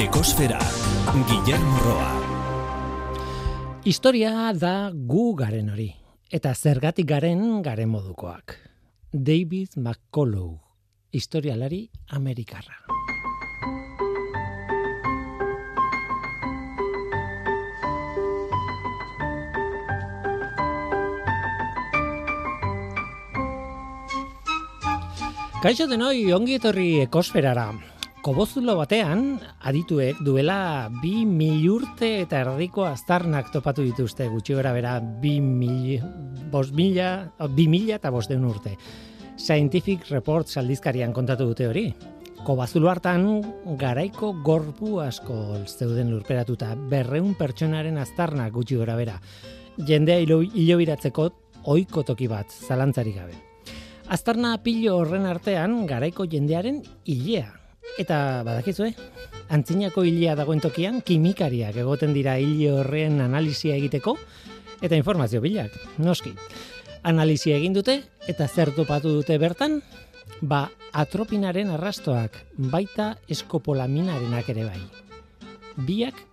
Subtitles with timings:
[0.00, 0.58] Ekosfera,
[1.28, 2.12] Guillermo Roa.
[3.84, 5.90] Historia da gu garen hori,
[6.32, 8.54] eta zergatik garen garen modukoak.
[9.12, 10.56] David McCullough,
[11.12, 11.82] historialari
[12.16, 12.80] amerikarra.
[25.60, 27.68] Kaixo denoi, ongi etorri ekosferara.
[28.20, 35.38] Kobozulo batean, adituek duela bi milurte eta erdiko aztarnak topatu dituzte, gutxi gara bera bi,
[35.40, 36.02] mil,
[36.52, 38.74] bost mila, bi mila eta bost urte.
[39.38, 41.86] Scientific Reports aldizkarian kontatu dute hori.
[42.44, 43.24] Kobazulo hartan
[43.80, 49.16] garaiko gorpu asko zeuden lurperatuta, berreun pertsonaren aztarnak gutxi gara bera.
[49.78, 51.30] Jendea hilo, hilo biratzeko
[51.72, 53.40] oiko toki bat, zalantzari gabe.
[54.12, 57.59] Aztarna pilo horren artean garaiko jendearen hilea
[57.98, 58.92] Eta badakizue,
[59.50, 64.16] antzinako hilia dagoen tokian kimikariak egoten dira hile horren analizia egiteko
[64.80, 66.32] eta informazio bilak, noski.
[67.02, 69.80] Analizia egin dute eta zer topatu dute bertan?
[70.40, 72.36] Ba, atropinaren arrastoak,
[72.72, 74.80] baita eskopolaminarenak ere bai.
[75.86, 76.26] Biak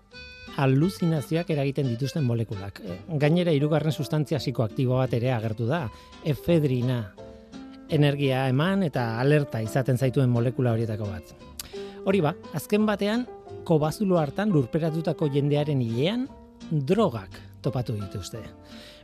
[0.57, 2.81] aluzinazioak eragiten dituzten molekulak.
[3.21, 5.85] Gainera, hirugarren sustantzia psikoaktibo bat ere agertu da,
[6.25, 7.01] efedrina,
[7.89, 11.46] energia eman eta alerta izaten zaituen molekula horietako bat.
[12.07, 13.25] Hori ba, azken batean,
[13.67, 16.21] kobazulo hartan lurperatutako jendearen hilean,
[16.71, 18.39] drogak topatu dituzte.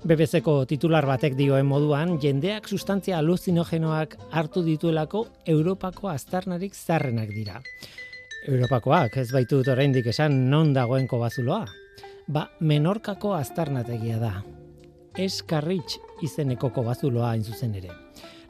[0.08, 7.60] BBC-ko titular batek dioen moduan, jendeak sustantzia aluzinogenoak hartu dituelako Europako aztarnarik zarrenak dira.
[8.48, 11.66] Europakoak, ez baitu dut oraindik esan non dagoen kobazuloa.
[12.32, 14.32] Ba, menorkako aztarnategia da.
[15.20, 17.92] Eskarritx izeneko kobazuloa hain zuzen ere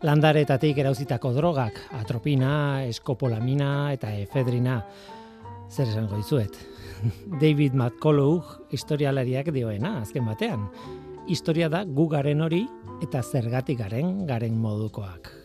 [0.03, 4.81] landaretatik erauzitako drogak, atropina, eskopolamina eta efedrina.
[5.71, 6.57] Zer esango izuet?
[7.43, 10.67] David McCullough historialariak dioena, azken batean.
[11.31, 12.65] Historia da gu garen hori
[13.03, 15.42] eta zergatik garen garen modukoak.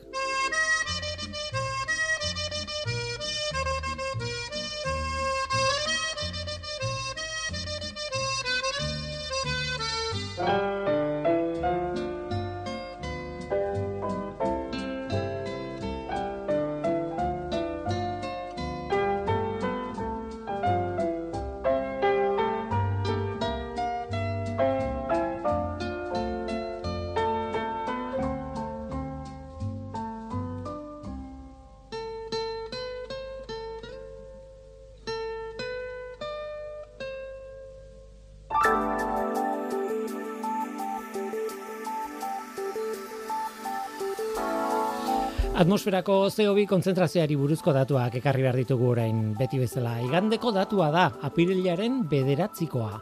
[45.88, 49.94] Atmosferako CO2 konzentrazioari buruzko datuak ekarri behar ditugu orain beti bezala.
[50.04, 52.98] Igandeko datua da, apirilaren bederatzikoa.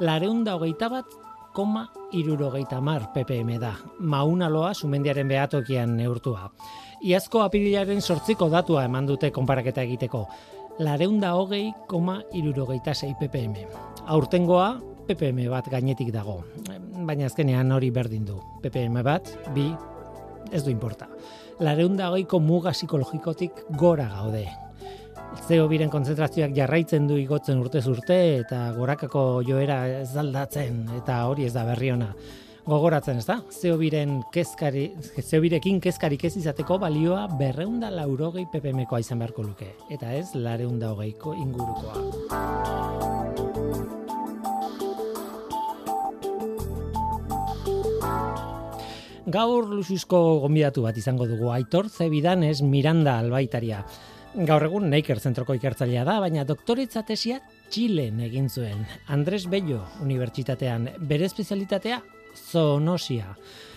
[0.00, 1.04] Lareunda hogeita bat,
[1.52, 1.82] koma
[2.16, 3.74] irurogeita mar ppm da.
[4.00, 6.48] Maunaloa sumendiaren behatokian neurtua.
[7.04, 10.24] Iazko apirilaren sortziko datua eman dute konparaketa egiteko.
[10.80, 13.68] Lareunda hogei, koma irurogeita sei ppm.
[14.16, 14.70] Aurtengoa,
[15.10, 16.40] ppm bat gainetik dago.
[17.04, 18.40] Baina azkenean hori berdin du.
[18.64, 19.68] ppm bat, bi,
[20.50, 21.12] ez du importa
[21.60, 24.46] lareunda goiko muga psikologikotik gora gaude.
[25.46, 31.46] Zeo biren konzentrazioak jarraitzen du igotzen urtez urte eta gorakako joera ez aldatzen eta hori
[31.46, 32.14] ez da berri ona.
[32.70, 34.90] Gogoratzen ez da, zeo biren kezkari,
[35.22, 39.72] zeo birekin kezkarik ez izateko balioa berreunda laurogei ppmkoa izan beharko luke.
[39.90, 43.29] Eta ez lareunda hogeiko ingurukoa.
[49.28, 53.82] Gaur lusuzko gonbidatu bat izango dugu Aitor Zebidanez Miranda Albaitaria.
[54.48, 58.86] Gaur egun Neiker zentroko ikertzailea da, baina doktoretza tesia Txilen egin zuen.
[59.08, 62.00] Andres Bello Unibertsitatean bere espezialitatea
[62.50, 63.34] zoonosia.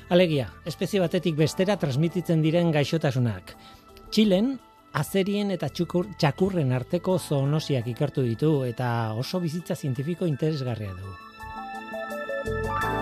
[0.09, 3.55] Alegia, espezie batetik bestera transmititzen diren gaixotasunak.
[4.13, 4.55] Txilen
[4.93, 12.92] azerien eta txukur, txakurren arteko zoonosiak ikertu ditu eta oso bizitza zientifiko interesgarria du.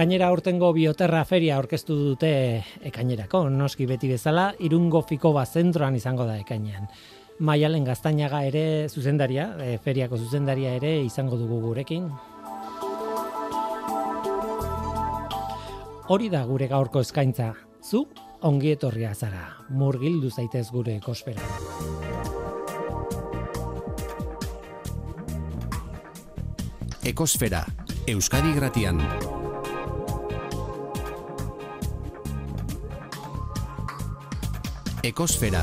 [0.00, 2.28] Gainera aurtengo bioterra feria aurkeztu dute
[2.88, 6.86] ekainerako, noski beti bezala, irungo fiko zentroan izango da ekainean.
[7.40, 12.08] Maialen gaztainaga ere zuzendaria, e, feriako zuzendaria ere izango dugu gurekin.
[16.08, 17.52] Hori da gure gaurko eskaintza,
[17.84, 18.06] zu
[18.40, 21.42] ongi etorria zara, murgildu zaitez gure ekospera.
[27.04, 27.66] Ekosfera,
[28.06, 29.04] Euskadi Gratian.
[35.00, 35.62] Ekosfera.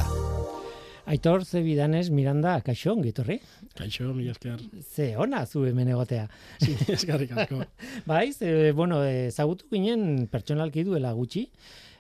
[1.05, 3.35] Aitor Zebidanez Miranda, kaixo, ongitorri?
[3.77, 4.63] Kaixo, mi esker.
[4.81, 6.23] Ze ona zu hemen egotea.
[6.57, 7.59] Sí, eskerrik asko.
[8.09, 11.45] bai, ze, bueno, ezagutu ginen pertsonalki duela gutxi,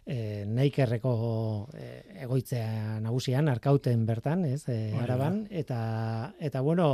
[0.01, 0.17] e,
[0.49, 1.13] neikerreko
[1.77, 1.91] e,
[2.25, 5.79] egoitzea nagusian, arkauten bertan, ez, e, araban, eta,
[6.41, 6.89] eta bueno,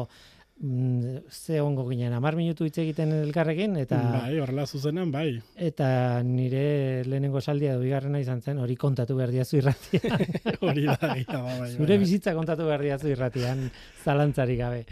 [1.30, 3.98] ze ongo ginen, amar minutu hitz egiten elkarrekin, eta...
[4.14, 5.42] Bai, horrela zuzenean, bai.
[5.60, 10.24] Eta nire lehenengo saldia du bigarrena izan zen, hori kontatu behar diazu irratian.
[10.68, 12.00] hori da, bai, bai, Zure bai.
[12.06, 13.66] bizitza kontatu behar diazu irratian,
[14.06, 14.86] zalantzarik gabe.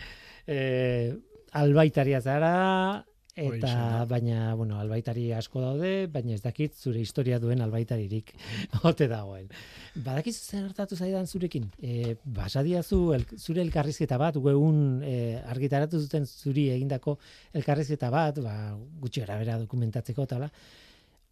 [0.43, 0.59] E,
[1.61, 2.51] albaitaria zara,
[3.41, 8.33] Eta baina, bueno, albaitari asko daude, baina ez dakit zure historia duen albaitaririk
[8.89, 9.47] ote dagoen.
[9.95, 11.67] Badakiz zer hartatu zaidan zurekin?
[11.81, 15.15] E, basadiazu el, zure elkarrizketa bat, egun e,
[15.53, 17.17] argitaratu zuten zuri egindako
[17.57, 18.55] elkarrizketa bat, ba,
[19.01, 20.51] gutxi gara bera dokumentatzeko tala.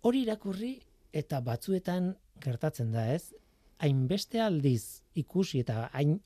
[0.01, 0.77] Hori irakurri
[1.13, 3.33] eta batzuetan gertatzen da ez,
[3.79, 6.17] hainbeste aldiz ikusi eta hain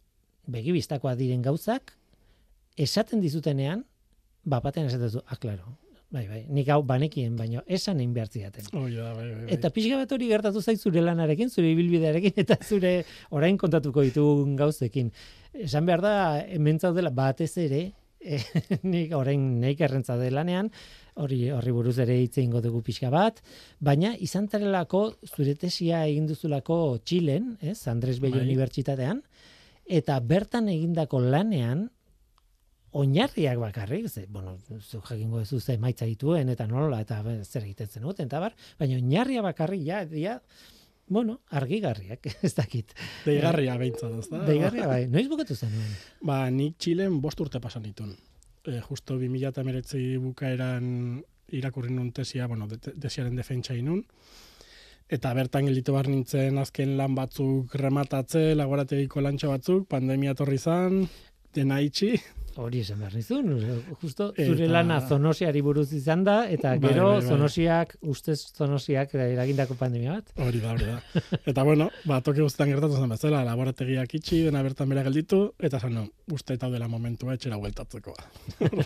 [0.49, 1.93] begibistakoa diren gauzak,
[2.77, 3.83] esaten dizutenean,
[4.43, 5.77] bapaten esaten du, ah, claro,
[6.13, 8.67] bai, bai, nik hau banekien, baino esan egin behar ziaten.
[8.77, 9.49] Oh, ja, bai, bai, bai.
[9.55, 12.93] Eta pixka bat hori gertatu zait zure lanarekin, zure ibilbidearekin, eta zure
[13.31, 15.09] orain kontatuko ditugun gauzekin.
[15.53, 17.87] Esan behar da, hemen dela batez ere,
[18.21, 18.39] e,
[18.93, 20.69] nik orain neik errentza lanean,
[21.15, 23.41] hori horri buruz ere hitze ingo dugu pixka bat,
[23.79, 28.47] baina izan tarelako zure tesia egin duzulako Txilen, ez, Andres Bello bai.
[28.47, 29.21] Unibertsitatean,
[29.85, 31.89] eta bertan egindako lanean,
[32.93, 37.87] oinarriak bakarrik, ze, bueno, zu jakingo ez ze maitza dituen, eta nola, eta zer egiten
[37.87, 40.41] zen uten, eta bar, baina oinarria bakarrik, ja, dia,
[41.07, 42.93] bueno, argigarriak, ez dakit.
[43.25, 44.43] Deigarria behintzat, ez da?
[44.45, 45.73] Deigarria, bai, noiz bukatu zen?
[46.21, 48.13] Ba, nik Txilen bost urte pasan ditun.
[48.63, 50.85] E, justo 2008 bukaeran
[51.53, 54.03] irakurri nun tesia, bueno, desiaren defentsa inun,
[55.13, 61.03] eta bertan gelditu bar nintzen azken lan batzuk rematatze, lagorategiko lantxo batzuk, pandemia torri zan,
[61.53, 62.15] dena itxi,
[62.61, 63.47] Hori esan behar nizun,
[64.01, 67.29] justo zure lana zonosiari buruz izan da, eta bai, gero bai, bai.
[67.33, 70.29] zonosiak, ustez zonosiak eragindako pandemia bat.
[70.45, 71.23] Hori da, hori da.
[71.49, 75.81] Eta bueno, ba, toki guztetan gertatu zen bezala, laborategiak itxi, dena bertan bera gelditu, eta
[75.81, 76.05] zan, no,
[76.35, 78.13] uste eta dela momentua etxera hueltatzeko.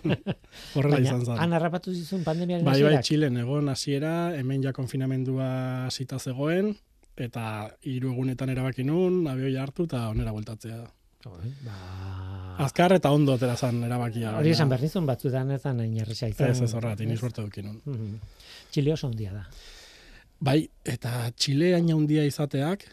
[0.77, 1.35] Horrela izan zen.
[1.35, 5.49] Han harrapatu zizun pandemiaren bai, bai, Txilen, egon hasiera, hemen ja konfinamendua
[5.91, 6.71] zita zegoen,
[7.17, 10.31] eta hiru egunetan erabaki nun, abioi hartu, eta onera
[11.27, 11.63] hueltatzea.
[11.65, 12.65] Ba...
[12.65, 14.33] Azkar eta ondo atera zan erabakia.
[14.39, 16.49] Hori esan behar nizun batzuetan ez zan erresa izan.
[16.49, 17.81] Ez ez horret, iniz borte dukinun.
[18.73, 19.43] Txile oso ondia da.
[20.39, 22.85] Bai, eta Txile aina ondia izateak,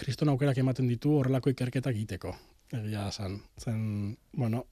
[0.00, 2.34] kriston aukerak ematen ditu horrelako ikerketak egiteko.
[2.76, 3.38] Egia zan.
[3.60, 4.64] Zen, bueno,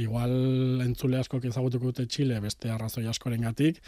[0.00, 3.80] igual entzule asko ezagutuko dute Txile beste arrazoi askoren gatik,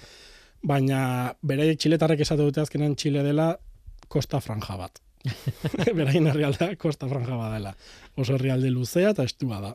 [0.63, 3.53] baina bere Txiletarrek esate dute azkenan Txile dela
[4.09, 5.03] kosta franja bat.
[5.99, 7.75] Berain herrialdea Costa Franja badela.
[8.17, 9.73] Oso herrialde luzea eta estua da.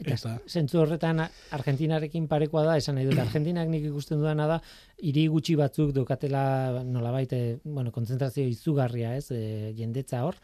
[0.00, 1.20] Eta zentzu horretan
[1.52, 4.58] Argentinarekin parekoa da, esan nahi dut Argentinak nik ikusten duena da
[5.04, 10.40] hiri gutxi batzuk dokatela nolabait eh, bueno, kontzentrazio izugarria, ez, e, jendetza hor.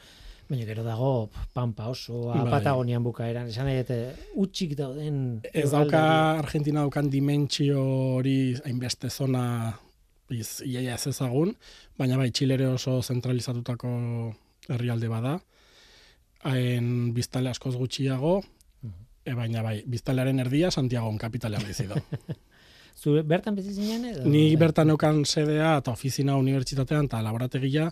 [0.47, 2.45] Baina gero dago pampa oso bai.
[2.53, 3.97] Patagonian bukaeran, esan nahi dute
[4.45, 6.03] utxik dauden Ez dauka
[6.39, 7.83] Argentina daukan dimentsio
[8.21, 9.47] hori hainbeste zona
[10.31, 11.55] iz, iaia ez ezagun,
[11.99, 13.91] baina bai, txilere oso zentralizatutako
[14.69, 15.37] herrialde bada,
[16.47, 18.41] haen biztale askoz gutxiago,
[19.27, 22.01] e, baina bai, biztalearen erdia Santiago kapitalean bizi da.
[22.97, 24.23] Zu bertan bizi zinen edo?
[24.25, 27.91] Ni bertan neukan sedea eta ofizina unibertsitatean eta laborategia,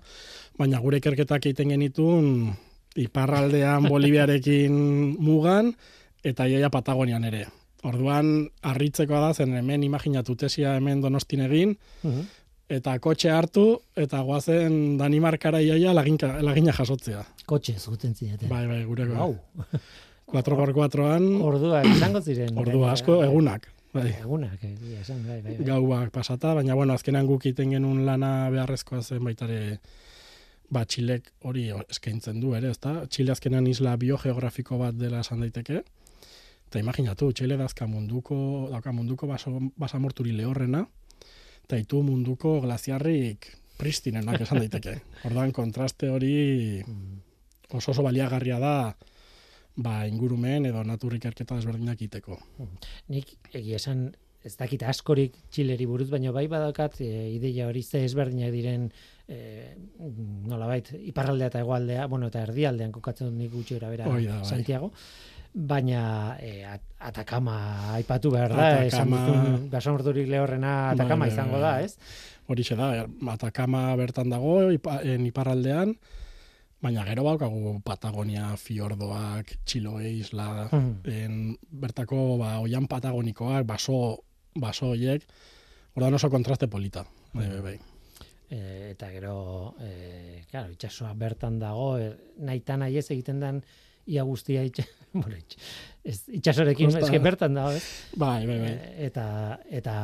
[0.56, 2.30] baina gure ikerketak egiten genitun
[2.96, 4.72] iparraldean Boliviarekin
[5.20, 5.74] mugan
[6.24, 7.44] eta iaia Patagonian ere.
[7.84, 12.22] Orduan, harritzekoa da, zen hemen imaginatu tesia hemen donostin egin, mhm.
[12.78, 17.24] eta kotxe hartu, eta guazen Danimarkara iaia laginka, lagina jasotzea.
[17.46, 18.48] Kotxe, zuten zineten.
[18.48, 19.36] Bai, bai, gure Wow.
[20.32, 21.28] 4x4an...
[21.44, 22.56] Ordua, izango ziren.
[22.58, 23.68] Ordua, asko, egunak.
[23.94, 24.08] Bai.
[24.24, 24.72] Egunak, eh,
[25.02, 25.66] esan, bai, bai, bai.
[25.68, 29.78] Gauak pasata, baina, bueno, azkenan guk iten genuen lana beharrezkoa zen baitare
[30.72, 33.04] ba, Txilek hori eskaintzen du, ere, ezta?
[33.06, 35.84] Txile azkenan isla biogeografiko bat dela esan daiteke.
[36.74, 40.80] Eta imaginatu, txele dazka munduko, dauka munduko baso, basamorturi lehorrena,
[41.68, 43.46] eta itu munduko glaziarrik
[43.78, 44.96] pristinenak esan daiteke.
[45.30, 46.32] Ordan kontraste hori
[47.70, 48.74] oso oso baliagarria da
[49.76, 52.40] ba, ingurumen edo naturrik erketa desberdinak iteko.
[53.06, 54.08] Nik egia esan
[54.44, 58.90] ez dakit askorik txileri buruz, baina bai badakat e, ideia hori ze ezberdinak diren
[59.30, 59.38] e,
[60.50, 64.26] nolabait, iparraldea eta egoaldea, bueno, eta erdialdean kokatzen dut nik gutxi bera bai.
[65.54, 66.64] Baina e,
[66.98, 71.94] atakama aipatu behar da, esan duzun basamorturik lehorrena atakama bai, izango da, ez?
[72.50, 75.94] Horixe da, atakama bertan dago, en iparraldean,
[76.84, 80.90] Baina gero baukagu Patagonia, fiordoak, Txiloe isla, Mhm.
[81.08, 84.18] en, bertako ba, oian patagonikoak, baso,
[84.54, 85.24] baso hoiek,
[85.96, 87.06] ordan oso kontraste polita.
[87.32, 87.78] Bai, bai, bai.
[88.50, 93.64] E, eta gero, e, claro, itxasoa bertan dago, e, nahi ez egiten den
[94.06, 94.84] ia guztia itxa,
[95.22, 95.40] bueno,
[96.04, 97.82] ez, itxasorekin, Kosta- eske bertan dago, ez?
[98.20, 98.72] Bai, bai, bai.
[98.74, 99.26] E, eta,
[99.70, 99.94] eta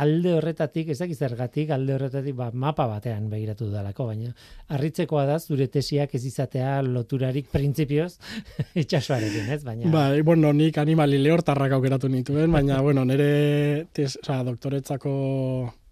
[0.00, 4.30] alde horretatik, ez dakit zergatik, alde horretatik ba, mapa batean begiratu dudalako, baina
[4.72, 8.14] harritzekoa da zure tesiak ez izatea loturarik printzipioz
[8.82, 9.60] itxasoarekin, ez?
[9.68, 15.12] Baina, Bai, bueno, nik animali lehortarrak aukeratu nituen, baina, bueno, nire, tes, oza, doktoretzako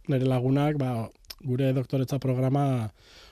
[0.09, 0.95] nire lagunak, ba,
[1.45, 2.65] gure doktoretza programa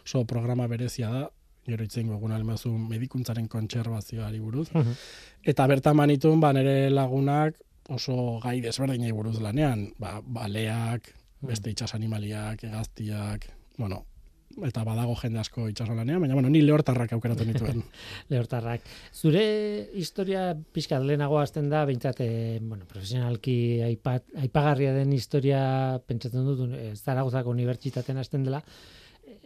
[0.05, 1.27] oso programa berezia da,
[1.69, 4.69] gero itzen egun almazu medikuntzaren kontserbazioari buruz.
[4.73, 4.99] Mhm.
[5.53, 11.95] Eta bertan manitun, ba, nire lagunak oso gai desberdinei buruz lanean, ba, baleak, beste itxas
[11.95, 13.47] animaliak, egaztiak,
[13.79, 14.03] bueno,
[14.67, 17.83] eta badago jende asko itxaso lanean, baina, bueno, ni lehortarrak aukeratu nituen.
[18.33, 18.85] lehortarrak.
[19.15, 19.45] Zure
[19.95, 25.61] historia pixkat lehenago hasten da, behintzat, eh, bueno, profesionalki aipat, aipagarria den historia,
[26.07, 28.63] pentsatzen dut, eh, Zaragozako unibertsitatean hasten dela,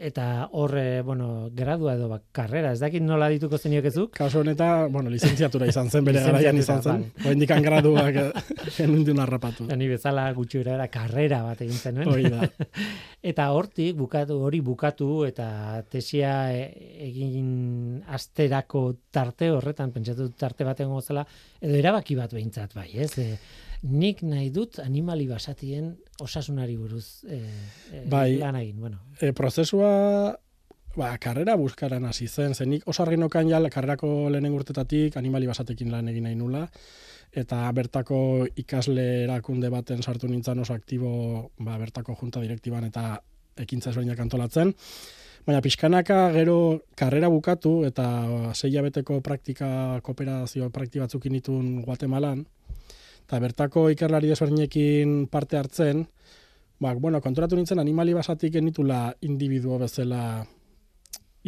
[0.02, 4.90] eta hor, eh, bueno, gradua edo bak, karrera, ez dakit nola dituko zeniokezuk, Kasu honetan,
[4.92, 7.04] bueno, lizentziatura izan zen, bere garaian izan zen.
[7.04, 8.18] Lizentziatura, Oendikan graduak
[8.76, 9.68] genundun harrapatu.
[9.76, 12.08] ni bezala gutxi era karrera bat egin zenuen.
[12.08, 12.48] Hori da.
[13.32, 21.00] Eta hortik bukatu hori bukatu eta tesia egin asterako tarte horretan pentsatu tarte bat egongo
[21.00, 21.26] zela
[21.60, 23.12] edo erabaki bat behintzat bai, ez?
[23.18, 23.38] E,
[23.82, 27.42] nik nahi dut animali basatien osasunari buruz e,
[27.92, 28.38] e, Bai.
[28.40, 29.02] lan egin, bueno.
[29.20, 29.92] E, prozesua,
[30.96, 35.90] ba, karrera buskaran hasi zen, zenik oso argi nokan ja, karrerako lehenen urtetatik animali basatekin
[35.92, 36.66] lan egin nahi nula,
[37.32, 43.18] eta bertako ikasle erakunde baten sartu nintzen oso aktibo ba, bertako junta direktiban eta
[43.56, 44.72] ekintza ezberdinak antolatzen.
[45.42, 48.06] Baina pixkanaka gero karrera bukatu eta
[48.54, 52.44] sei beteko praktika, kooperazio prakti batzuk initun Guatemalan,
[53.32, 56.02] eta bertako ikerlari desberdinekin parte hartzen,
[56.76, 60.44] ba, bueno, konturatu nintzen animali basatik genitula individuo bezala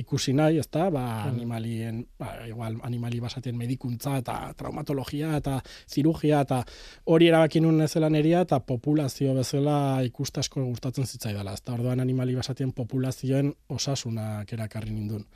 [0.00, 0.87] ikusi nahi, ezta?
[0.88, 6.62] Ba, animalien, ba, igual animali basatien medikuntza eta traumatologia eta zirugia eta
[7.05, 11.53] hori erabaki nun neria eta populazio bezala ikusta asko gustatzen zitzaidala.
[11.53, 15.26] Ezta orduan animali basatien populazioen osasunak erakarri nindun.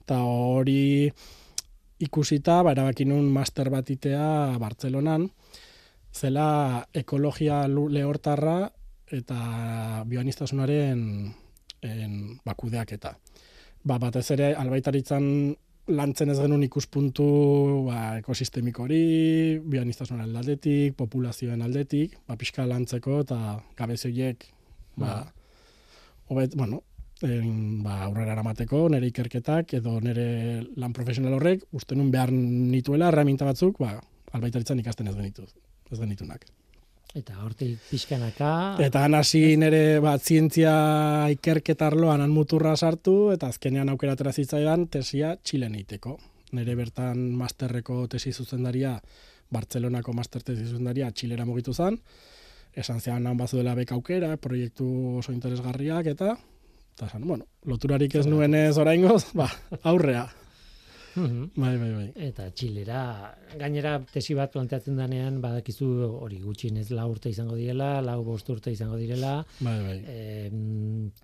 [0.00, 1.12] Eta hori
[2.00, 5.28] ikusita, ba, erabaki nun master bat itea Bartzelonan,
[6.12, 8.70] zela ekologia lehortarra
[9.10, 11.02] eta bioanistasunaren
[11.82, 12.14] en,
[12.44, 13.14] bakudeaketa.
[13.84, 15.26] Ba, batez ere, albaitaritzan
[15.90, 17.26] lantzen ez genuen ikuspuntu
[17.88, 23.40] ba, ekosistemiko hori, bioanistasunaren aldetik, populazioen aldetik, ba, pixka lantzeko eta
[23.78, 24.46] gabezioiek
[25.00, 25.24] ba,
[26.28, 26.82] hobet, bueno,
[27.26, 30.28] en, ba, aurrera eramateko, nire ikerketak edo nire
[30.76, 33.96] lan profesional horrek, uste nun behar nituela herramienta batzuk, ba,
[34.36, 35.48] albaitaritzan ikasten ez genitu,
[35.90, 36.46] ez genitunak.
[37.10, 43.48] Eta hortik pixkanaka, Eta han hasi nire bat zientzia ikerketa arloan han muturra sartu, eta
[43.50, 46.18] azkenean aukeratera zitzaidan tesia Txilen egiteko.
[46.54, 48.94] Nire bertan masterreko tesi zuzendaria,
[49.50, 51.98] Bartzelonako master tesi zuzendaria Txilera mugitu zen,
[52.78, 54.86] esan zean han bazuela beka aukera, proiektu
[55.18, 56.36] oso interesgarriak, eta,
[56.94, 59.50] eta esan, bueno, loturarik ez nuenez oraingoz, ba,
[59.82, 60.28] aurrea.
[61.16, 61.50] Mhm.
[61.56, 62.12] Bai, bai, bai.
[62.28, 65.86] Eta Txilera, gainera tesi bat planteatzen denean, badakizu
[66.22, 69.96] hori gutxienez lau urte izango direla, lau bost urte izango direla, Bai, bai.
[70.06, 70.50] e,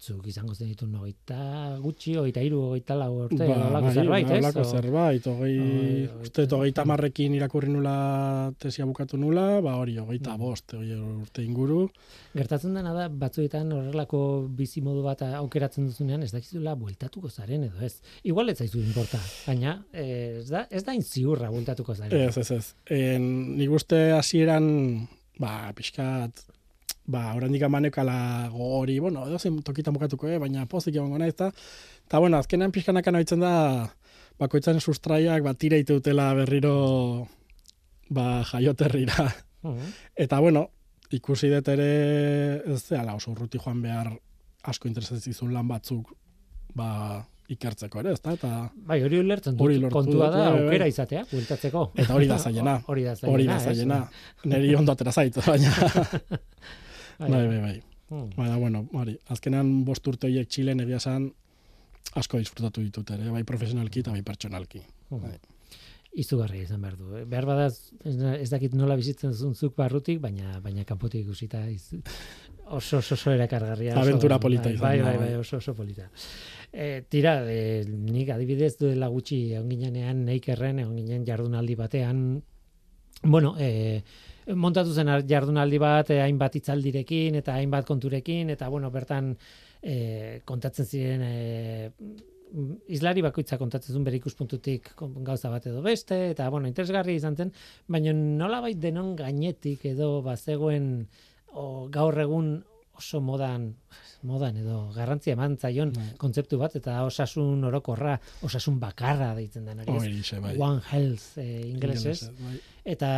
[0.01, 4.31] zuk izango zen ditu hogeita gutxi, hogeita iru, hogeita lau urte, Ba, holako bai, zerbait,
[4.31, 4.39] ez?
[4.41, 9.77] holako O- zerbait, hogei, Hogei- uste, dut hogeita marrekin irakurri nula tesia bukatu nula, ba
[9.77, 10.39] hori, hogeita Mm.
[10.39, 11.89] bost, hogei urte inguru.
[12.35, 18.01] Gertatzen dena da, batzuetan horrelako bizimodu bat aukeratzen duzunean, ez dakizula bueltatuko zaren edo ez.
[18.25, 22.29] Igual ez zaizu inporta, baina ez da, ez da inziurra bueltatuko zaren.
[22.29, 22.75] Ez, ez, ez.
[22.93, 24.67] En, nik uste hasieran,
[25.43, 26.45] ba, pixkat,
[27.07, 28.19] ba, oraindik amanekala
[28.53, 31.51] gogori, bueno, edo zen tokitan bukatuko, eh, baina pozik egongo naiz, eta,
[32.07, 33.55] eta bueno, azkenean pixkanaka noitzen da,
[34.41, 37.29] bakoitzaren sustraiak, ba, tira dutela berriro,
[38.09, 39.31] ba, jaioterrira.
[39.67, 39.93] Mhm.
[40.27, 40.69] Eta bueno,
[41.15, 41.91] ikusi dut ere
[42.67, 44.13] ez zehala oso urruti joan behar
[44.67, 46.13] asko interesatzen lan batzuk
[46.75, 48.33] ba, ikertzeko ere, ezta?
[48.37, 48.51] Eta,
[48.89, 49.67] Bai, hori ulertzen dut.
[49.67, 51.91] Hori Kontua da aukera izatea, bueltatzeko.
[51.95, 52.79] eta hori da zailena.
[52.93, 53.35] Hori da zailena.
[53.35, 53.65] hori da ez?
[53.65, 54.01] zailena.
[54.53, 55.73] Neri ondo atera zait, baina,
[57.19, 57.83] Bai, bai, bai, bai.
[58.09, 58.31] Hmm.
[58.37, 61.31] Baina, bueno, hori, azkenean bost urte horiek Txilen egia esan
[62.17, 64.83] asko disfrutatu ditut ere, bai profesionalki eta bai pertsonalki.
[65.11, 65.23] Hmm.
[65.25, 65.39] Bai.
[66.17, 67.11] Izugarria izan behar du.
[67.29, 71.91] Behar bada ez, dakit nola bizitzen zuen zuk barrutik, baina baina kanpotik ikusita iz,
[72.67, 73.97] oso oso, oso erakargarria.
[74.01, 75.43] Abentura polita izan bai, da, bai, bai, bai.
[75.43, 76.09] oso oso polita.
[76.77, 82.19] E, tira, e, nik adibidez duela gutxi egon ginenean neikerren, egon ginen jardunaldi batean,
[83.23, 84.03] bueno, e,
[84.53, 89.33] montatu zen jardunaldi bat e, hainbat itzaldirekin eta hainbat konturekin, eta bueno, bertan
[89.81, 91.35] e, kontatzen ziren e,
[92.93, 94.93] islari bakoitza kontatzen zuen bere ikuspuntutik
[95.25, 97.57] gauza bat edo beste, eta bueno, interesgarri izan zen,
[97.89, 100.91] baina nolabait denon gainetik edo bazegoen
[101.57, 102.59] o, gaur egun
[102.97, 103.75] oso modan
[104.27, 106.07] modan edo garrantzia eman zaion bai.
[106.21, 109.93] kontzeptu bat eta osasun orokorra, osasun bakarra deitzen da nari.
[110.43, 110.57] Bai.
[110.57, 112.31] One Health eh, ingelesez.
[112.41, 112.57] Bai.
[112.97, 113.11] Eta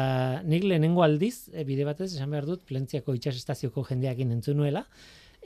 [0.48, 3.58] nik lehenengo aldiz, e, bide batez, esan behar dut, plentziako itxas
[3.88, 4.84] jendeakin entzunuela,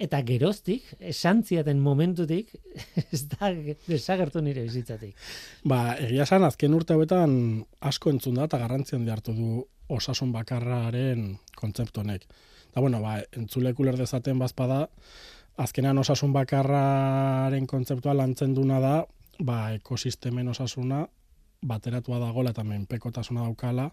[0.02, 2.54] eta geroztik, esan ziaten momentutik,
[3.12, 3.52] ez da
[3.86, 5.16] desagertu nire bizitzatik.
[5.64, 11.36] Ba, egia esan, azken urte hauetan asko entzun da, eta garrantzian hartu du osasun bakarraren
[11.58, 12.26] kontzeptu honek.
[12.72, 14.86] Da, bueno, ba, entzulek uler dezaten bazpada,
[15.60, 18.94] azkenean osasun bakarraren kontzeptua lantzen duna da,
[19.40, 21.04] ba, ekosistemen osasuna
[21.62, 23.90] bateratua dagoela eta menpekotasuna daukala,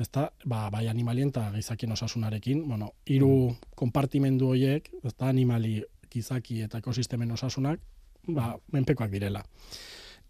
[0.00, 6.80] ezta, ba, bai animalien eta gizakien osasunarekin, bueno, hiru konpartimendu horiek, ezta, animali, gizaki eta
[6.82, 7.80] ekosistemen osasunak,
[8.26, 9.44] ba, menpekoak direla.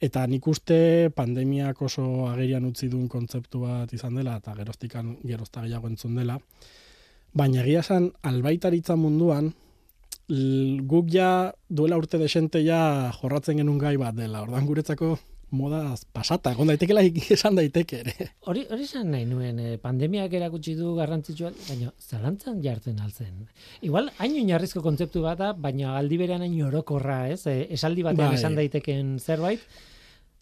[0.01, 5.65] Eta nik uste pandemiak oso agerian utzi duen kontzeptu bat izan dela, eta geroztikan gerozta
[5.67, 6.39] gehiago entzun dela,
[7.33, 9.53] baina egia esan albaitaritza munduan,
[10.87, 15.17] guk ja duela urte desente ja jorratzen genuen gai bat dela, ordan guretzako
[15.51, 17.03] moda pasata, egon daitekela
[17.37, 18.29] esan daiteke ere.
[18.47, 23.49] Hori hori esan nahi nuen, eh, pandemiak erakutsi du garrantzitsua, baina zalantzan jartzen altzen.
[23.83, 27.43] Igual, hain oinarrizko kontzeptu bat da, baina aldi berean hain orokorra, ez?
[27.51, 28.39] Eh, esaldi batean bai.
[28.39, 29.65] esan daiteken zerbait,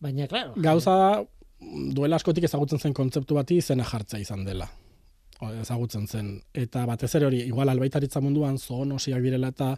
[0.04, 0.52] baina, klaro.
[0.60, 1.24] Gauza,
[1.96, 4.68] duela askotik ezagutzen zen kontzeptu bati izena jartza izan dela
[5.60, 6.30] ezagutzen zen.
[6.54, 9.74] Eta batez ere hori, igual albaitaritza munduan zoonosiak direla eta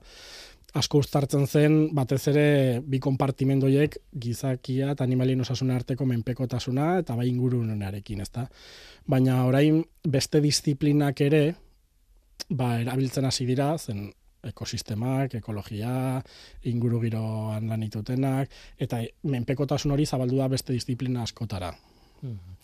[0.78, 2.44] asko uztartzen zen batez ere
[2.86, 8.46] bi konpartimendoiek gizakia eta animalien osasuna arteko menpekotasuna eta bai ingurunenarekin, ezta.
[9.10, 11.42] Baina orain beste disiplinak ere
[12.48, 14.08] ba erabiltzen hasi dira zen
[14.46, 16.22] ekosistemak, ekologia,
[16.70, 21.74] inguru giroan lanitutenak eta menpekotasun hori zabaldu da beste disiplina askotara.
[22.22, 22.56] Mm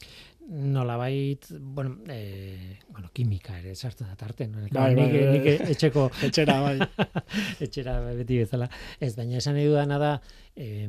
[0.48, 4.64] nolabait, bueno, eh, bueno, kimika ere sartzen da tarten, no?
[4.70, 6.78] Bai, bai, bai, bai, etxeko etxera bai.
[7.66, 8.70] etxera beti bezala.
[9.00, 10.12] Ez baina esan edu dana da,
[10.54, 10.86] eh,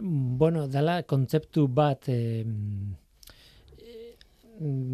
[0.00, 2.44] bueno, dala kontzeptu bat eh,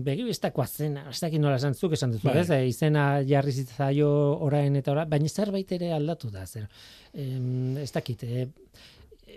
[0.04, 2.40] begi bistakoa zena, ez dakit nola esan zuk esan duzu, bai.
[2.40, 2.48] ez?
[2.54, 4.08] E, izena jarri zitzaio
[4.46, 6.66] orain eta ora, baina zerbait ere aldatu da, zer.
[7.12, 7.36] Eh,
[7.82, 8.46] ez dakit, eh,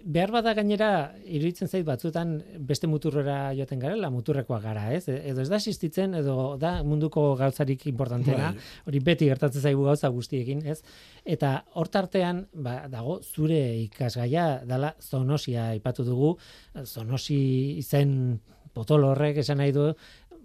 [0.04, 0.90] behar bada gainera
[1.24, 2.36] iruditzen zait batzuetan
[2.68, 5.08] beste muturrera joten garela, muturrekoa gara, ez?
[5.08, 8.72] E, edo ez da existitzen edo da munduko gauzarik importantena, bai.
[8.90, 10.82] hori beti gertatzen zaigu gauza guztiekin, ez?
[11.24, 16.36] Eta hortartean, ba, dago zure ikasgaia dala zonosia aipatu dugu,
[16.84, 17.40] zonosi
[17.80, 18.42] izen
[18.74, 19.92] potolo horrek esan nahi du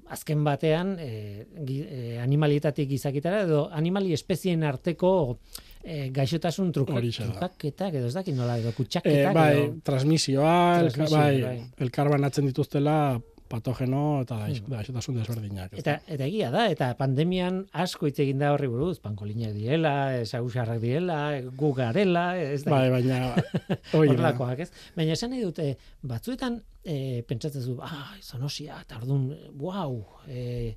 [0.09, 5.11] azken batean e, e, animalietatik izakitara edo animali espezien arteko
[5.83, 11.59] e, gaixotasun trukaketak edo ez dakit nola edo kutsaketak e, bai, transmisioa, transmisio, bai, bai.
[11.87, 12.99] elkarbanatzen dituztela
[13.49, 14.69] patogeno eta hmm.
[14.71, 15.73] gaixotasun desberdinak.
[15.81, 20.81] Eta, eta egia da, eta pandemian asko hitz egin da horri buruz, pankolinak diela, esagusarrak
[20.83, 21.19] diela,
[21.59, 22.75] gu garela, ez da.
[22.75, 23.33] Bai, baina,
[23.97, 24.69] horrelakoak, ez?
[24.99, 25.71] Baina esan nahi dute,
[26.13, 29.97] batzuetan e, pentsatzen zu, ah, zonosia, eta orduan, wow,
[30.29, 30.75] e,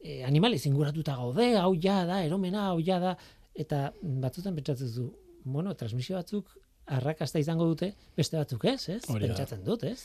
[0.00, 3.16] e, animali zinguratuta gaude, hau ja da, eromena, hau ja da,
[3.60, 5.06] eta batzutan pentsatzen du,
[5.44, 6.50] bueno, transmisio batzuk
[6.90, 9.02] arrakasta izango dute, beste batzuk ez, ez?
[9.06, 9.98] Pentsatzen dut, ez?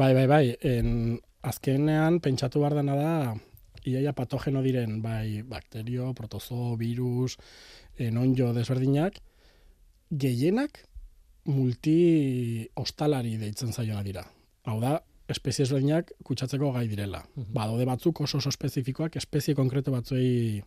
[0.00, 3.12] Bai, bai, bai, en, azkenean pentsatu behar dena da,
[3.84, 7.36] iaia patogeno diren, bai, bakterio, protozo, virus,
[8.00, 9.20] en onjo desberdinak,
[10.10, 10.80] gehienak
[11.44, 14.24] multi ostalari deitzen zaiona dira.
[14.64, 14.96] Hau da,
[15.30, 17.22] espezie ezberdinak kutsatzeko gai direla.
[17.36, 20.62] Mm Badaude batzuk oso oso espezifikoak, espezie konkreto batzuei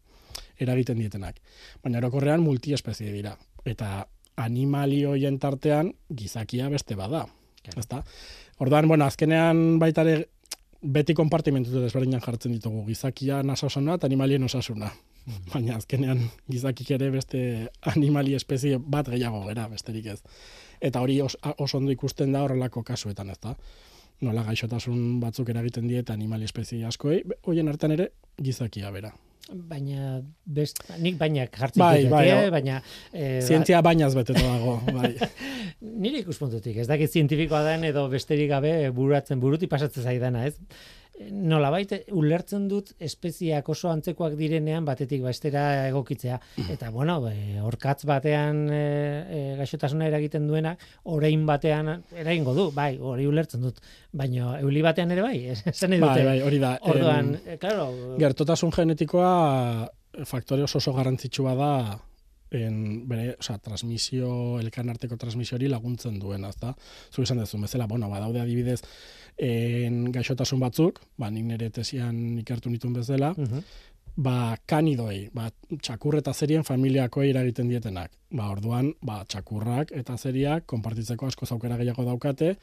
[0.59, 1.39] eragiten dietenak.
[1.83, 3.35] Baina orokorrean multiespezie dira.
[3.65, 4.05] Eta
[4.37, 7.25] animalioien tartean gizakia beste bada.
[7.63, 7.79] Claro.
[7.79, 8.03] Ezta?
[8.59, 10.17] Orduan, bueno, azkenean baitare
[10.81, 12.85] beti konpartimentu desberdinak jartzen ditugu.
[12.87, 14.91] Gizakia nasosuna eta animalien osasuna.
[15.25, 15.41] Mm.
[15.53, 17.41] Baina azkenean gizakik ere beste
[17.93, 20.21] animali espezie bat gehiago gera, besterik ez.
[20.81, 23.55] Eta hori oso ondo ikusten da horrelako kasuetan, ezta?
[24.21, 29.13] Nola gaixotasun batzuk eragiten dieta animali espezie askoei, hoien hartan ere gizakia bera
[29.53, 32.81] baina best, nik baina jartzen bai, bai, eh, baina
[33.13, 35.13] eh, zientzia ba, bainaz bete dago bai.
[35.81, 40.55] nire ikuspuntutik ez dakit zientifikoa den edo besterik gabe buratzen buruti pasatzen zaidana ez
[41.31, 46.39] nolabait ulertzen dut espeziak oso antzekoak direnean batetik bestera egokitzea.
[46.69, 52.67] Eta bueno e, orkatz batean e, e, gaixotasuna eragiten duena orain batean eragingo du.
[52.75, 53.81] Bai hori ulertzen dut.
[54.17, 55.37] Baina euli batean ere bai
[55.73, 59.31] esan bai, bai, hori da orduan e, claro gertotasun genetikoa
[60.25, 61.71] faktore oso oso garrantzitsua da
[62.51, 66.75] en bere, o sea, transmisio elkan arteko transmisiori laguntzen duena, ezta?
[67.11, 68.81] Zu esan duzu bezala, bueno, badaude adibidez
[69.37, 73.61] en gaixotasun batzuk, ba nik nere tesian ikertu nituen bezala, uh
[74.17, 78.11] ba kanidoei, ba txakur eta zerien familiakoei eragiten dietenak.
[78.33, 82.55] Ba orduan, ba txakurrak eta zeriak konpartitzeko asko zaukera gehiago daukate,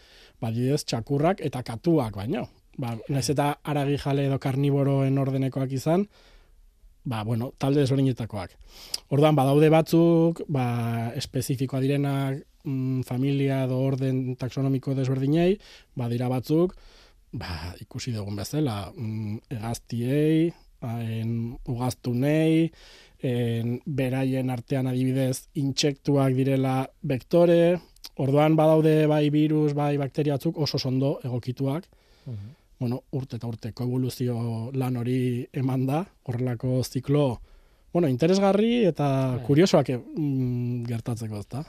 [0.42, 2.48] ba adibidez txakurrak eta katuak baino.
[2.76, 6.08] Ba, naiz eta aragi jale edo karniboroen ordenekoak izan,
[7.04, 8.56] ba, bueno, talde desberdinetakoak.
[9.12, 15.58] Orduan, badaude batzuk, ba, espezifikoa direnak, mm, familia edo orden taxonomiko desberdinei,
[15.94, 16.74] badira batzuk,
[17.32, 20.52] ba, ikusi dugun bezala, mm, egaztiei,
[20.84, 22.70] en, ugaztunei,
[23.22, 27.78] en, beraien artean adibidez, intsektuak direla vektore,
[28.16, 31.88] orduan badaude bai virus, bai bakteriatzuk oso sondo egokituak,
[32.26, 34.36] mhm bueno, urte eta urteko evoluzio
[34.74, 37.40] lan hori eman da, horrelako ziklo,
[37.94, 39.42] bueno, interesgarri eta bai.
[39.46, 41.62] kuriosoak mm, gertatzeko, ezta?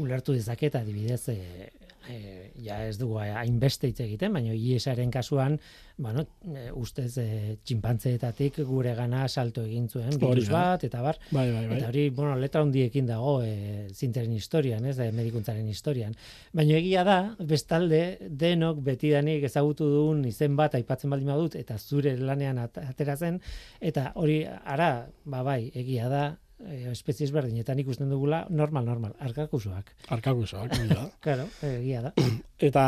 [0.00, 1.70] Ulertu dezaketa, adibidez, e,
[2.10, 5.58] e, ja ez dugu hainbeste hitz egiten, baina IESaren kasuan,
[5.98, 7.26] bueno, e, ustez e,
[7.64, 11.78] txinpantzeetatik gure gana salto egin zuen virus bat, eta bar, bai, bai, bai.
[11.78, 16.16] eta hori, bueno, letra hundiekin dago e, zinteren historian, ez, da, medikuntzaren historian.
[16.56, 22.16] Baina egia da, bestalde, denok betidanik ezagutu duen izen bat aipatzen baldin badut, eta zure
[22.16, 23.40] lanean ateratzen,
[23.80, 24.90] eta hori, ara,
[25.24, 26.26] ba bai, egia da,
[26.64, 29.92] e, espezies berdinetan ikusten dugula normal normal arkakusoak.
[30.08, 31.06] Arkakusoak, da.
[31.20, 32.12] claro, egia da.
[32.58, 32.84] Eta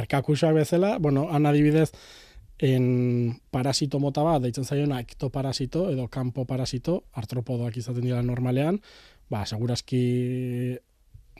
[0.00, 1.90] arkakusoak bezala, bueno, han adibidez
[2.60, 8.80] en parasito mota bat deitzen zaiona ektoparasito edo kanpo parasito, artropodoak izaten dira normalean,
[9.30, 10.76] ba segurazki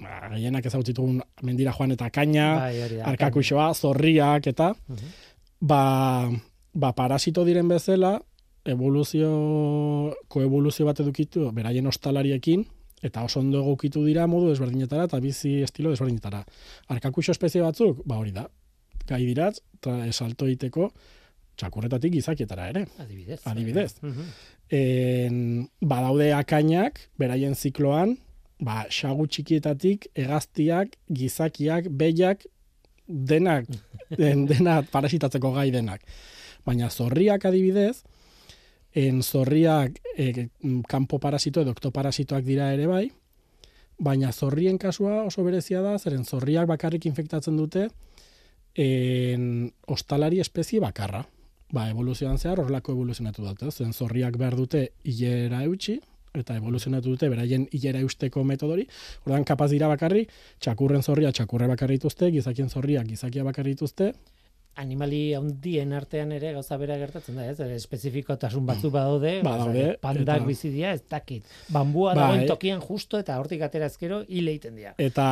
[0.01, 5.29] ba gehienak ezagutzitugun mendira joan eta kaina, bai, arkakusoa, zorriak eta uh
[5.61, 6.25] ba
[6.73, 8.23] ba parasito diren bezala
[8.65, 9.31] evoluzio,
[10.29, 12.65] koevoluzio bat edukitu, beraien ostalariekin,
[13.03, 16.43] eta oso ondo egokitu dira modu desberdinetara eta bizi estilo desberdinetara.
[16.93, 18.47] Arkakuxo espezie batzuk, ba hori da,
[19.09, 20.91] gai diratz, eta esalto egiteko,
[21.61, 22.87] txakurretatik izakietara ere.
[23.03, 23.41] Adibidez.
[23.49, 23.95] Adibidez.
[24.71, 28.17] en, badaude akainak, beraien zikloan,
[28.61, 32.45] ba, xagu txikietatik, egaztiak, gizakiak, behiak,
[33.09, 33.67] denak,
[34.21, 36.05] den, denak parasitatzeko gai denak.
[36.69, 38.03] Baina zorriak adibidez,
[38.95, 40.49] en zorriak e,
[40.89, 43.07] kanpo parasito edo oktoparasitoak dira ere bai,
[43.99, 47.89] baina zorrien kasua oso berezia da, zeren zorriak bakarrik infektatzen dute
[48.75, 51.25] en ostalari espezie bakarra.
[51.71, 56.01] Ba, evoluzioan zehar horrelako evoluzionatu dute, zen zorriak behar dute hilera eutxi,
[56.35, 58.87] eta evoluzionatu dute beraien hilera eusteko metodori,
[59.27, 60.25] ordan kapaz dira bakarri,
[60.59, 64.13] txakurren zorria txakurre bakarri dituzte, gizakien zorriak gizakia bakarri dituzte,
[64.77, 67.59] animali handien artean ere gauza bera gertatzen da, ez?
[67.77, 70.47] Espezifikotasun batzu badaude, badaude pandak eta...
[70.47, 71.49] bizi dira, ez dakit.
[71.75, 72.23] Bambua bai.
[72.23, 74.95] dagoen tokian justo eta hortik atera ezkero hile egiten dira.
[74.99, 75.27] Eta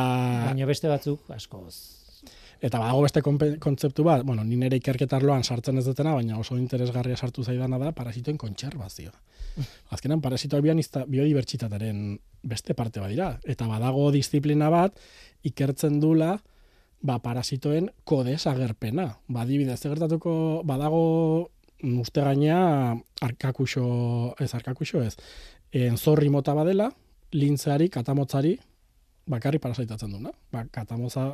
[0.49, 1.99] baina beste batzuk askoz.
[2.59, 7.15] Eta badago beste kontzeptu bat, bueno, ni nere ikerketarloan sartzen ez dutena, baina oso interesgarria
[7.15, 9.15] sartu zaidana da parasitoen kontserbazioa.
[9.95, 14.99] Azkenan parasitoak bian biodibertsitataren beste parte badira eta badago disiplina bat
[15.47, 16.37] ikertzen dula
[17.01, 19.09] ba, parasitoen kodez agerpena.
[19.27, 21.49] Ba, dibidez, gertatuko badago
[21.99, 25.15] uste gaina arkakuxo, ez arkakuxo ez,
[25.71, 26.89] en zorri mota badela,
[27.31, 28.57] lintzari, katamotzari,
[29.29, 30.33] bakarri parasitatzen duna.
[30.51, 31.31] Ba, katamotza,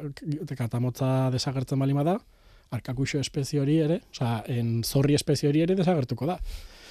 [0.57, 2.19] katamotza desagertzen balima da,
[2.75, 6.39] arkakuxo espezie hori ere, oza, en zorri espezie hori ere desagertuko da.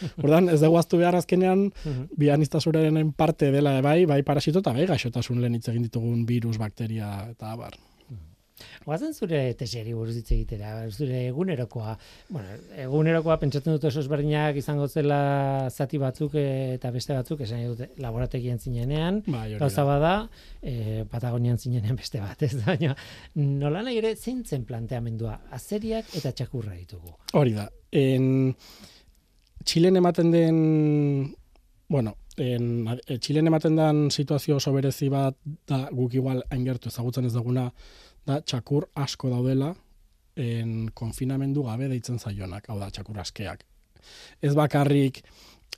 [0.24, 2.06] Ordan ez dugu aztu behar azkenean, mhm.
[2.18, 7.10] bianistazuraren parte dela bai, bai parasito eta bai gaixotasun lehen hitz egin ditugun virus, bakteria
[7.30, 7.76] eta abar.
[8.84, 11.94] Guazen zure tesiari buruz hitz egitera, zure egunerokoa.
[12.28, 18.00] Bueno, egunerokoa pentsatzen dut oso ezberdinak izango zela zati batzuk eta beste batzuk, esan dut
[18.04, 20.14] laborategian zinenean, ba, gauza bada,
[20.60, 22.94] e, Patagonian zinenean beste bat, ez da,
[23.40, 27.16] nola nahi ere zintzen planteamendua, azeriak eta txakurra ditugu.
[27.40, 27.70] Hori da,
[28.04, 28.52] en,
[29.64, 30.56] Txilen ematen den,
[31.88, 32.72] bueno, en,
[33.08, 37.70] e, Txilen ematen den situazio oso berezi bat, da guk igual aingertu ezagutzen ez duguna,
[38.26, 39.74] da txakur asko daudela
[40.36, 43.64] en konfinamendu gabe deitzen zaionak, hau da txakur askeak.
[44.42, 45.22] Ez bakarrik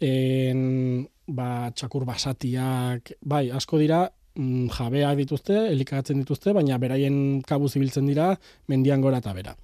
[0.01, 4.05] en ba txakur basatiak, bai, asko dira
[4.37, 8.33] mm, jabeak dituzte, elikagatzen dituzte, baina beraien kabuz ibiltzen dira
[8.69, 9.57] mendian gora eta bera.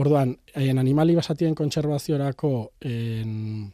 [0.00, 2.52] Orduan, en animali basatien kontserbaziorako
[2.88, 3.70] en,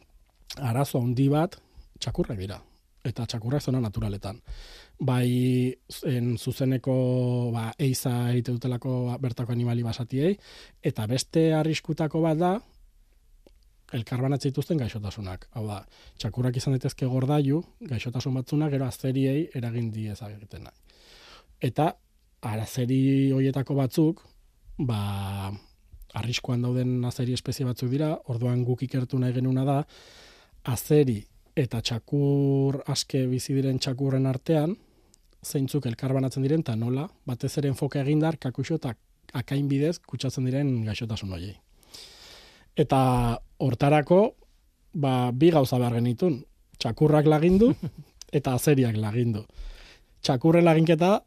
[0.59, 1.55] arazo handi bat
[1.99, 2.59] txakurrak dira.
[3.05, 4.41] Eta txakurrak zona naturaletan.
[4.99, 5.71] Bai
[6.11, 6.93] en, zuzeneko
[7.53, 10.33] ba, eiza egite dutelako bertako animali basatiei,
[10.83, 12.51] eta beste arriskutako bat da,
[13.95, 15.47] elkarbanatzen dituzten gaixotasunak.
[15.55, 15.79] Hau da,
[16.19, 20.99] txakurrak izan daitezke gordailu, gaixotasun batzuna gero azeriei eragin diez egiten nahi.
[21.69, 21.93] Eta
[22.51, 24.21] arazeri hoietako batzuk,
[24.87, 25.51] ba,
[26.19, 29.79] arriskoan dauden azeri espezie batzuk dira, orduan guk ikertu nahi genuna da,
[30.71, 31.19] azeri
[31.59, 34.75] eta txakur aske bizi diren txakurren artean,
[35.45, 38.93] zeintzuk elkarbanatzen diren, eta nola, batez ere enfoka egindar, kakuxo eta
[39.33, 41.55] akain bidez kutsatzen diren gaixotasun horiei.
[42.79, 42.99] Eta
[43.59, 44.21] hortarako,
[44.93, 46.39] ba, bi gauza behar genitun,
[46.79, 47.73] txakurrak lagindu
[48.37, 49.43] eta azeriak lagindu.
[50.23, 51.19] Txakurren laginketa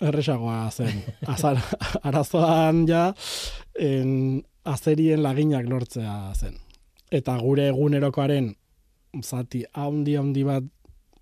[0.00, 1.02] erresagoa zen.
[1.26, 1.58] Azar,
[2.06, 3.08] arazoan ja
[3.80, 6.58] en, azerien laginak lortzea zen.
[7.10, 8.52] Eta gure egunerokoaren
[9.22, 10.64] zati haundi haundi bat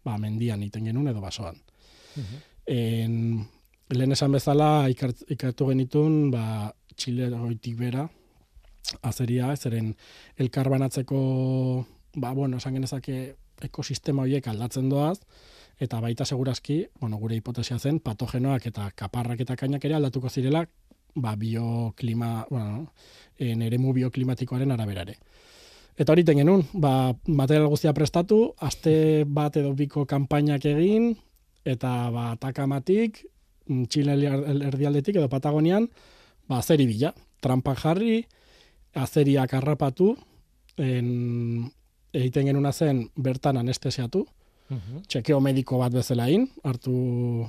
[0.04, 1.61] ba, mendian iten genuen edo basoan.
[2.66, 3.46] En,
[3.90, 8.05] lehen esan bezala ikartu genitun ba, Txile goitik bera
[9.03, 9.94] azeria, zeren
[10.38, 11.18] elkarbanatzeko
[12.16, 15.18] ba, bueno, esan genezake ekosistema horiek aldatzen doaz,
[15.81, 20.64] eta baita segurazki, bueno, gure hipotesia zen, patogenoak eta kaparrak eta kainak ere aldatuko zirela,
[21.14, 22.92] ba, bioklima, bueno,
[23.38, 25.18] en eremu bioklimatikoaren araberare.
[25.96, 31.14] Eta hori genuen, ba, material guztia prestatu, aste bat edo biko kanpainak egin,
[31.64, 33.24] eta ba, takamatik,
[33.66, 34.14] mm, Txile
[34.68, 35.88] erdialdetik edo Patagonian,
[36.48, 38.24] ba, zeri bila, trampak jarri,
[38.94, 40.14] azeriak harrapatu,
[40.77, 41.70] en,
[42.14, 44.27] egiten genuna zen bertan anestesiatu,
[44.70, 45.03] Mhm.
[45.07, 47.46] txekeo mediko bat bezalain, hartu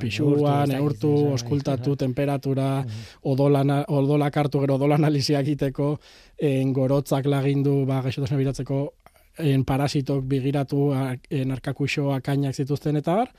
[0.00, 2.84] pixua, neurtu, oskultatu, temperatura,
[3.22, 6.00] odolana, odolak hartu gero odol analizia egiteko,
[6.36, 8.92] en gorotzak lagindu, ba, gaixotasun biratzeko,
[9.38, 10.92] en parasitok bigiratu,
[11.30, 13.32] en arkakuxo akainak zituzten eta bar,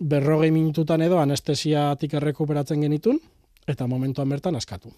[0.00, 3.20] berrogei minututan edo anestesiatik errekuperatzen genitun,
[3.68, 4.92] eta momentuan bertan askatu.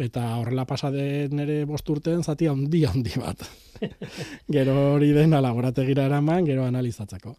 [0.00, 3.42] Eta horrela pasade nere bosturten zati handi handi bat.
[4.54, 7.34] gero hori dena laborategira eraman, gero analizatzeko.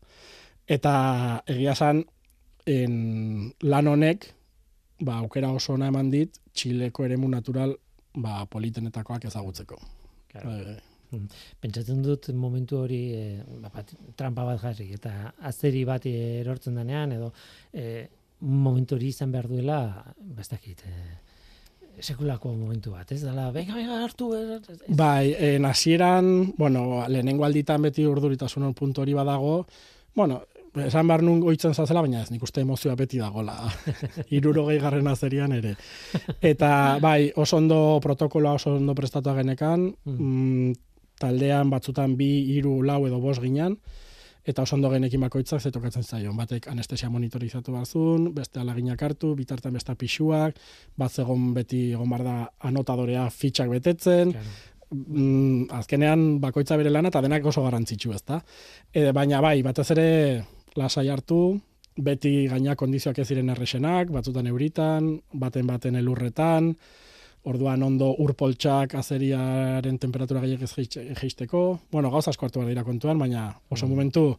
[0.67, 0.93] Eta
[1.49, 2.03] egia san,
[2.65, 4.27] en lan honek,
[5.01, 7.73] ba, aukera oso ona eman dit, Txileko eremu natural
[8.13, 9.77] ba, politenetakoak ezagutzeko.
[10.31, 10.51] Claro.
[10.51, 10.90] Eh,
[11.61, 13.25] Pentsatzen dut momentu hori e,
[13.63, 17.31] bat, trampa bat jarri eta azeri bat erortzen denean edo
[17.73, 18.07] e,
[18.41, 19.81] momentu hori izan behar duela,
[20.37, 20.93] bastakit, e,
[22.01, 27.45] sekulako momentu bat, ez dala, venga, venga, hartu, ez, ez, Bai, en hasieran, bueno, lehenengo
[27.45, 29.65] alditan beti urduritasun puntu hori badago,
[30.15, 30.41] bueno,
[30.81, 33.57] esan behar nun goitzen zazela, baina ez, nik uste emozioa beti dagola,
[34.37, 35.75] irurogei garren azerian ere.
[36.39, 40.71] Eta, bai, oso ondo protokoloa oso ondo prestatua genekan, mm,
[41.21, 43.77] taldean batzutan bi, hiru, lau edo bos ginean,
[44.41, 46.33] eta oso ondo genekin bakoitzak zetokatzen zaion.
[46.37, 50.57] Batek anestesia monitorizatu barzun, beste alaginak hartu, bitartan beste pixuak,
[50.97, 52.35] bat zegon beti egon bar da
[52.71, 54.55] anotadorea fitxak betetzen, Claro.
[54.91, 58.41] mm, azkenean bakoitza bere lana eta denak oso garrantzitsu, ezta?
[58.93, 60.07] E, baina bai, batez ere
[60.75, 61.59] lasai hartu,
[62.01, 66.73] beti gaina kondizioak ez ziren erresenak, batzutan euritan, baten baten elurretan,
[67.47, 73.17] orduan ondo urpoltxak azeriaren temperatura gehiak ez jeisteko, bueno, gauz asko hartu behar dira kontuan,
[73.19, 74.35] baina oso momentu,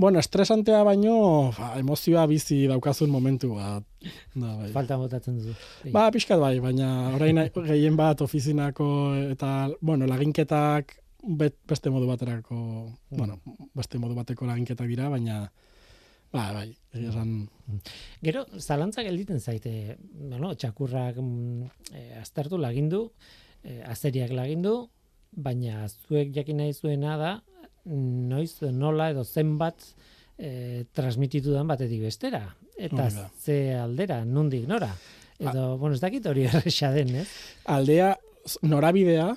[0.00, 3.84] bueno, estresantea baino, ba, emozioa bizi daukazun momentu bat.
[4.32, 4.70] Da, bai.
[4.72, 5.52] falta botatzen duzu.
[5.92, 8.88] Ba, pixkat bai, baina orain gehien bat ofizinako
[9.34, 12.60] eta, bueno, laginketak bet, beste modu baterako,
[13.12, 13.40] bueno,
[13.76, 15.42] beste modu bateko laginketak dira, baina,
[16.32, 17.48] ba, bai, esan,
[18.22, 23.04] Gero, zalantza gelditzen zaite, bueno, txakurrak mm, e, aztertu lagindu,
[23.62, 24.74] e, azeriak lagindu,
[25.30, 27.34] baina zuek jakin nahi zuena da,
[27.84, 29.86] noiz, nola edo zenbat
[30.36, 32.42] e, transmititu dan batetik bestera.
[32.76, 33.28] Eta Hori da.
[33.38, 34.90] ze aldera, nundik nora.
[35.40, 37.28] Edo, bueno, ez dakit hori erresa den, ez?
[37.64, 38.14] aldea,
[38.62, 39.30] norabidea,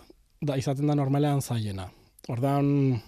[0.44, 1.88] da izaten da normalean zaiena.
[2.32, 3.00] Ordan,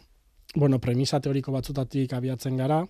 [0.55, 2.84] bueno, premisa teoriko batzutatik abiatzen gara,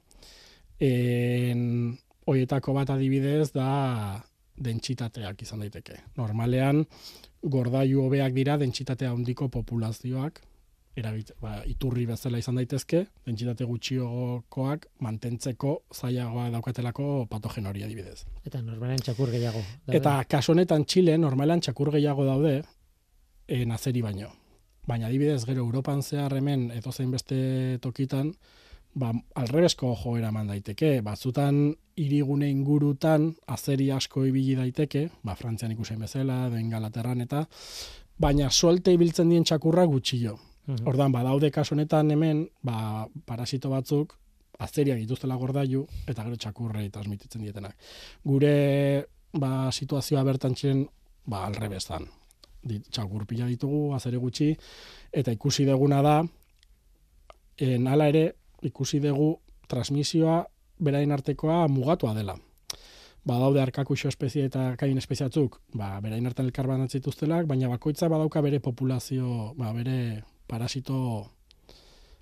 [0.80, 4.22] en, hoietako bat adibidez da
[4.56, 6.00] dentsitateak izan daiteke.
[6.18, 6.84] Normalean,
[7.44, 10.40] gordailu hobeak dira dentsitatea handiko populazioak,
[10.96, 18.24] erabit, ba, iturri bezala izan daitezke, dentsitate gutxiokoak mantentzeko zailagoa daukatelako patogen hori adibidez.
[18.48, 19.60] Eta normalen txakur gehiago.
[19.60, 20.00] daude.
[20.00, 22.56] Eta kasu honetan Txile normalan txakur gehiago daude
[23.48, 24.32] e, nazeri baino.
[24.88, 27.38] Baina adibidez gero Europan zehar hemen edozein beste
[27.82, 28.32] tokitan
[28.96, 31.00] ba, alrebesko joera eman daiteke.
[31.06, 31.68] Batzutan
[32.00, 37.46] hirigune ingurutan azeri asko ibili daiteke, ba, Frantzian ikusen bezala, den Galaterran eta,
[38.18, 40.38] baina solte ibiltzen dien txakurra gutxio.
[40.66, 40.88] Mhm.
[40.90, 44.16] Ordan badaude kasu honetan hemen, ba, parasito batzuk
[44.60, 47.76] azeriak dituztela gordailu eta gero txakurrei transmititzen dietenak.
[48.24, 49.06] Gure
[49.36, 50.86] ba, situazioa bertan txen,
[51.28, 52.08] ba, alrebezan.
[52.66, 54.56] Txakur pila ditugu, azere gutxi,
[55.14, 56.16] eta ikusi deguna da,
[57.62, 58.24] en hala ere,
[58.66, 59.36] ikusi dugu
[59.70, 60.44] transmisioa
[60.84, 62.36] berain artekoa mugatua dela.
[63.26, 68.60] Badaude arkakuxo espezie eta kain espeziatzuk, ba, berain artean elkar zituztelak, baina bakoitza badauka bere
[68.60, 71.32] populazio, ba, bere parasito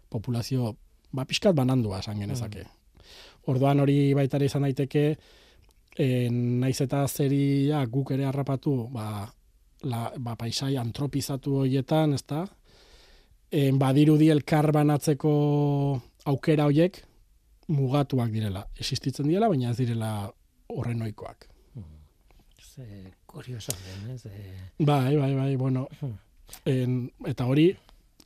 [0.09, 0.77] populazio
[1.11, 2.65] ba, pixkat banandua esan genezake.
[3.51, 5.05] Orduan hori baita ere izan daiteke,
[5.99, 9.27] en, naiz eta zeria guk ere harrapatu, ba,
[9.83, 12.45] la, ba, paisai antropizatu horietan, ez da?
[13.51, 15.33] En, badirudi elkar banatzeko
[16.25, 17.01] aukera hoiek
[17.67, 18.65] mugatuak direla.
[18.79, 20.11] Existitzen direla, baina ez direla
[20.69, 21.47] horren oikoak.
[22.73, 22.85] Ze
[23.29, 24.25] kurioso den, ez?
[24.25, 26.15] E, Bai, bai, bai, bueno, Hmm.
[26.65, 27.67] en, eta hori,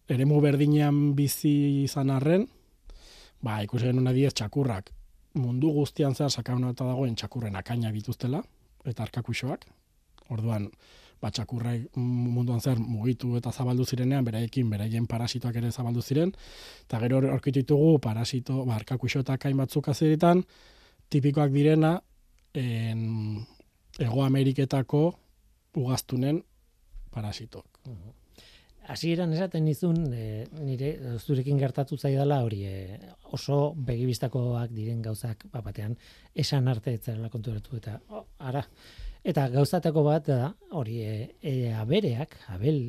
[0.09, 2.47] eremu berdinean bizi izan arren,
[3.41, 4.91] ba, ikusi genuen adiez txakurrak,
[5.35, 8.41] mundu guztian zehar sakauna eta dagoen txakurren akainak dituztela,
[8.85, 9.65] eta arkakuxoak,
[10.29, 10.69] orduan,
[11.21, 16.33] ba, txakurrak munduan zer mugitu eta zabaldu zirenean, beraiekin, beraien parasitoak ere zabaldu ziren,
[16.85, 20.43] eta gero aurkitu ditugu parasito, ba, arkakuxo eta akain batzuk azeritan,
[21.09, 21.97] tipikoak direna,
[22.53, 23.45] en,
[23.97, 25.01] Ego Ameriketako
[25.77, 26.43] ugaztunen
[27.13, 27.65] parasitok.
[28.87, 32.99] Hasieran esaten nizun e, nire zurekin gertatu zaidala hori e,
[33.35, 35.97] oso begibistakoak diren gauzak bat batean
[36.45, 38.63] esan arte ez zarela konturatu eta oh, ara
[39.27, 42.79] eta gauzatako bat da hori e, e, abereak abel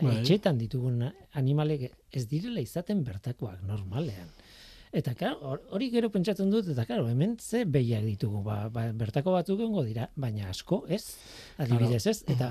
[0.00, 0.18] Bai.
[0.20, 1.04] etxetan ditugun
[1.38, 4.30] animalek ez direla izaten bertakoak normalean
[4.92, 8.82] Eta claro, hor- hori gero pentsatzen dut, eta claro, hemen ze behiak ditugu, ba, ba,
[8.92, 11.14] bertako batzuk egongo dira, baina asko ez,
[11.64, 12.50] adibidez ez, eta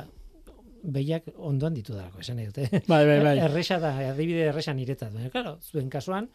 [0.82, 2.66] behiak ondoan ditu dalako, esan dute.
[2.88, 3.36] Bai, bai, bai.
[3.46, 5.14] Erresa da, adibide erresa niretzat.
[5.14, 6.32] Baina, claro, zuen kasuan,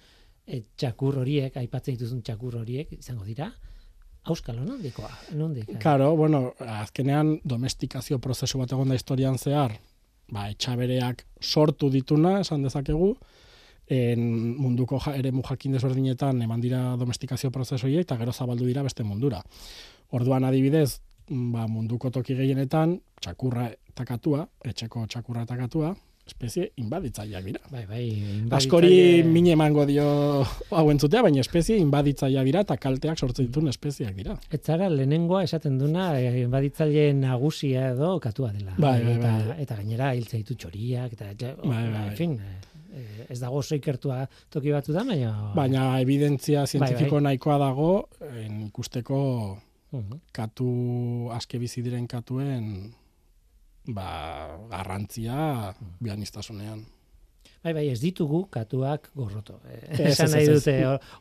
[0.46, 3.50] e, txakur horiek, aipatzen dituzun txakur horiek, izango dira,
[4.26, 5.70] auskalo nondikoa, nondik.
[5.82, 9.76] Claro, bueno, azkenean domestikazio prozesu bat egon da historian zehar,
[10.32, 13.14] ba, etxabereak sortu dituna, esan dezakegu,
[13.86, 14.22] en
[14.58, 19.42] munduko ja, ere jakin desberdinetan eman dira domestikazio prozesoiek eta gero zabaldu dira beste mundura.
[20.10, 25.94] Orduan adibidez, ba, munduko toki gehienetan, txakurra takatua, etxeko txakurra takatua,
[26.26, 27.60] espezie inbaditzaileak dira.
[27.70, 28.04] Bai, bai,
[28.50, 30.06] Askori inbaditzaile- mine emango dio
[30.70, 34.34] hau entzutea, baina espezie inbaditzailea dira eta kalteak sortzen dituen espezieak dira.
[34.50, 38.74] Ez zara lehenengoa esaten duna e, baditzaile nagusia edo katua dela.
[38.78, 39.58] Bai, bai, eta, bai.
[39.62, 42.08] eta gainera hiltze ditu txoriak, eta ja, Bai, bai, bai.
[42.08, 45.30] en fin, e, e, ez dago oso ikertua toki batzu da, baina...
[45.54, 47.22] Baina evidentzia zientifiko bai.
[47.30, 48.08] nahikoa dago
[48.42, 49.22] en, ikusteko
[49.92, 50.16] Mhm.
[50.34, 52.90] katu aske bizi diren katuen
[53.88, 56.84] ba, garrantzia bianistasunean.
[57.66, 59.56] Bai, bai, ez ditugu katuak gorroto.
[59.66, 60.74] E, Ez, esan nahi dute,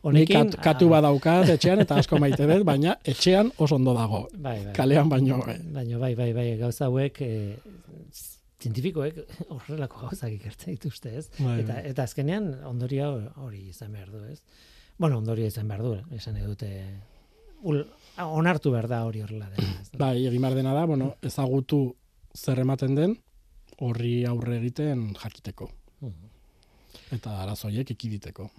[0.06, 0.50] honekin...
[0.52, 4.28] kat, katu badaukat etxean eta asko maite dut, baina etxean oso ondo dago.
[4.36, 4.72] Bai, bai.
[4.76, 5.40] Kalean baino.
[5.50, 5.58] eh.
[5.74, 7.32] Baina bai, bai, bai, gauza hauek e,
[8.62, 11.26] zientifikoek horrelako gauzak ikertzen dituzte, ez?
[11.40, 11.82] Bai, Eta, bai.
[11.90, 13.10] eta azkenean ondorio
[13.42, 14.38] hori izan behar du, ez?
[14.98, 16.70] Bueno, ondorio izan behar du, esan nahi dute
[17.66, 17.82] ul,
[18.22, 19.66] onartu behar da hori horrela da?
[19.98, 21.82] Bai, egin behar dena da, bueno, ezagutu
[22.36, 23.16] zer ematen den,
[23.80, 25.70] horri aurre egiten jakiteko.
[26.00, 26.32] Mhm.
[27.16, 28.50] Eta arazoiek ekiditeko.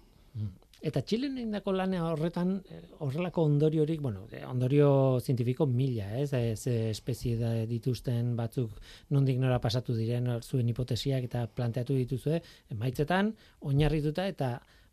[0.85, 6.29] Eta Txilen egindako lan horretan eh, horrelako ondoriorik, bueno, eh, ondorio zientifiko mila, ez?
[6.37, 8.75] Ez eh, espezie da dituzten batzuk
[9.09, 12.41] nondik nora pasatu diren zuen hipotesiak eta planteatu dituzue
[12.75, 13.33] emaitzetan
[13.65, 14.51] oinarrituta eta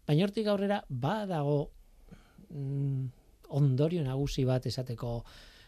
[0.08, 1.58] baina hortik aurrera badago
[2.48, 3.04] mm,
[3.60, 5.18] ondorio nagusi bat esateko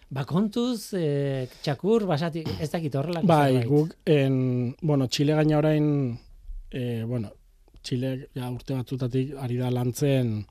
[0.08, 5.88] Ba kontuz, eh, txakur, basatik, ez dakit horrelako Bai, guk, en, bueno, Txile gaina orain,
[6.70, 7.32] e, bueno,
[7.82, 10.46] Txile ja, urte batzutatik ari da lantzen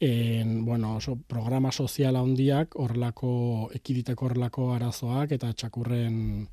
[0.00, 6.48] en, bueno, oso programa sozial handiak horrelako, ekiditeko horrelako arazoak eta txakurren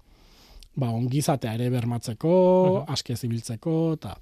[0.75, 2.33] ba, ongizatea ere bermatzeko,
[2.83, 2.91] Mhm.
[2.93, 4.17] aske zibiltzeko, eta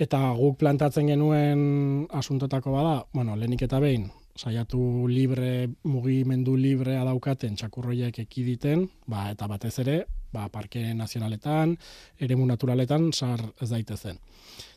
[0.00, 4.10] eta guk plantatzen genuen asuntotako bada, bueno, lehenik eta behin,
[4.40, 9.98] saiatu libre, mugimendu librea daukaten txakurroiek ekiditen, ba, eta batez ere,
[10.32, 11.74] ba, parke nazionaletan,
[12.20, 14.20] eremu naturaletan, sar ez daitezen.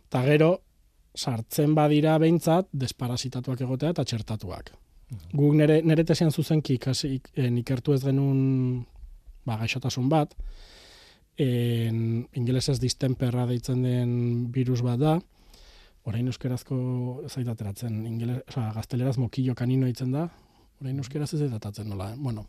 [0.09, 0.51] Eta gero,
[1.15, 4.73] sartzen badira behintzat, desparasitatuak egotea eta txertatuak.
[5.31, 8.83] Guk nere, nere tesian zuzenki ikasi, en, ikertu ez genuen
[9.45, 10.33] ba, gaixotasun bat,
[11.39, 14.17] en, ingelesez distemperra deitzen den
[14.51, 15.19] virus bat da,
[16.09, 16.77] orain euskerazko
[17.29, 20.27] zait ateratzen, ingele, oza, gazteleraz mokillo kanino itzen da,
[20.81, 22.17] orain euskeraz ez datatzen nola, eh?
[22.19, 22.45] bueno,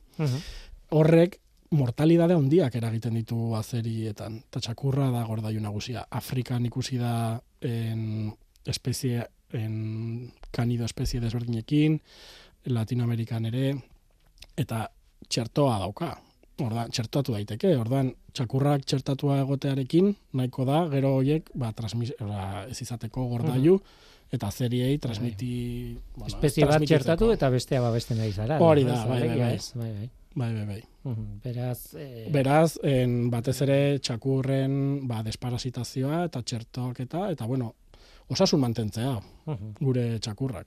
[0.94, 1.38] horrek
[1.74, 4.38] mortalidade handiak eragiten ditu azerietan.
[4.48, 6.04] Eta txakurra da gordailu nagusia.
[6.10, 8.32] Afrikan ikusi da en
[8.66, 9.24] espezie,
[9.54, 11.98] en kanido espezie desberdinekin,
[12.70, 13.74] Latinoamerikan ere,
[14.56, 14.86] eta
[15.28, 16.14] txertoa dauka.
[16.62, 22.78] Ordan, txertatu daiteke, ordan txakurrak txertatua egotearekin, nahiko da, gero horiek, ba, transmis, ba, ez
[22.84, 23.80] izateko gordailu,
[24.34, 25.54] eta zeriei transmiti...
[26.14, 28.60] Bueno, Espezie bat txertatu eta bestea babesten nahi zara.
[28.62, 29.50] Hori da, bai, bai, bai.
[29.56, 30.10] ez, bai, bai.
[30.34, 30.80] Bai, bai, bai.
[31.04, 34.76] Mhm, Beraz, eh, Beraz, en, batez ere txakurren
[35.06, 37.74] ba, desparasitazioa eta txertoketa, eta bueno,
[38.30, 39.76] osasun mantentzea mhm.
[39.80, 40.66] gure txakurrak.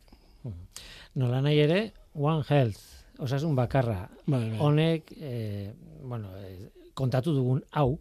[1.16, 1.80] nola nahi ere,
[2.14, 4.60] One Health, osasun bakarra, Bai, bai.
[4.60, 8.00] honek, eh, bueno, eh, kontatu dugun hau,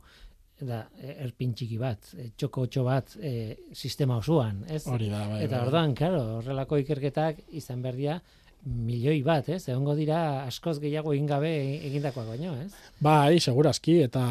[0.60, 4.86] da, eh, erpin txiki bat, eh, txoko bat eh, sistema osoan, ez?
[4.86, 5.42] Hori da, bai.
[5.44, 5.66] Eta bai.
[5.66, 8.20] orduan, claro, horrelako ikerketak izan berdia
[8.64, 9.68] milioi bat, ez?
[9.68, 11.52] Egongo dira askoz gehiago egin gabe
[11.86, 12.72] egindakoak baino, ez?
[13.00, 14.24] Bai, segurazki, eta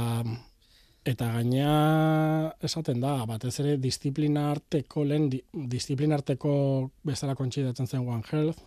[1.06, 8.08] eta gaina esaten da, batez ere disiplina arteko, lehen di, disiplina arteko bezala kontsidatzen zen
[8.10, 8.58] One Health,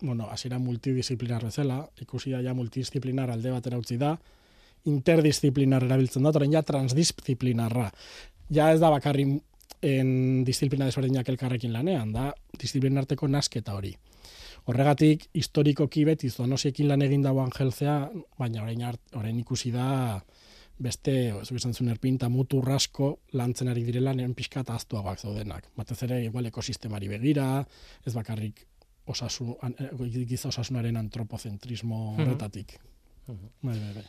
[0.00, 4.16] bueno, hasiera multidisciplinar bezala, ikusi da ja multidisciplinar alde batera utzi da,
[4.86, 7.90] interdisciplinar erabiltzen da, orain ja transdisciplinarra.
[8.54, 9.40] Ja ez da bakarrin
[9.82, 12.30] en disiplina desberdinak elkarrekin lanean, da
[12.60, 13.94] disiplina arteko nasketa hori.
[14.66, 17.98] Horregatik, historikoki beti zonosiekin lan egin da One Healthea,
[18.38, 20.20] baina orain, art, orain ikusi da
[20.78, 25.22] beste, zuk esan zuen erpin, eta mutur asko lantzen ari direla nien pixka eta aztuagoak
[25.22, 25.70] zaudenak.
[25.76, 27.64] Batez ere, igual ekosistemari begira,
[28.04, 28.66] ez bakarrik
[29.06, 32.78] osasun, an- eh, giza osasunaren antropozentrismo horretatik.
[33.26, 34.04] Bai, bai, bai.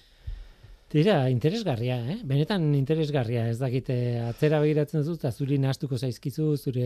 [0.88, 2.22] Tira, interesgarria, eh?
[2.24, 6.86] Benetan interesgarria, ez dakite atzera begiratzen dut, eta zuri nahastuko zaizkizu, zure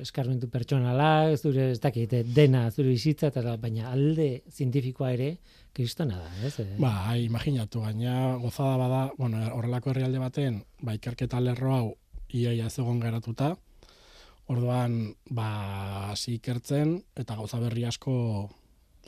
[0.00, 5.34] eskarmentu pertsonala, zure, ez dakite, dena, zure bizitza, eta baina alde zientifikoa ere,
[5.76, 6.54] kristona da, ez?
[6.64, 6.68] Eh?
[6.80, 11.86] Ba, imaginatu, gaina gozada bada, bueno, horrelako herrialde baten, ba, ikerketa lerro hau
[12.32, 13.52] iaia ez egon geratuta,
[14.50, 15.48] orduan, ba,
[16.10, 18.12] hasi ikertzen, eta gauza berri asko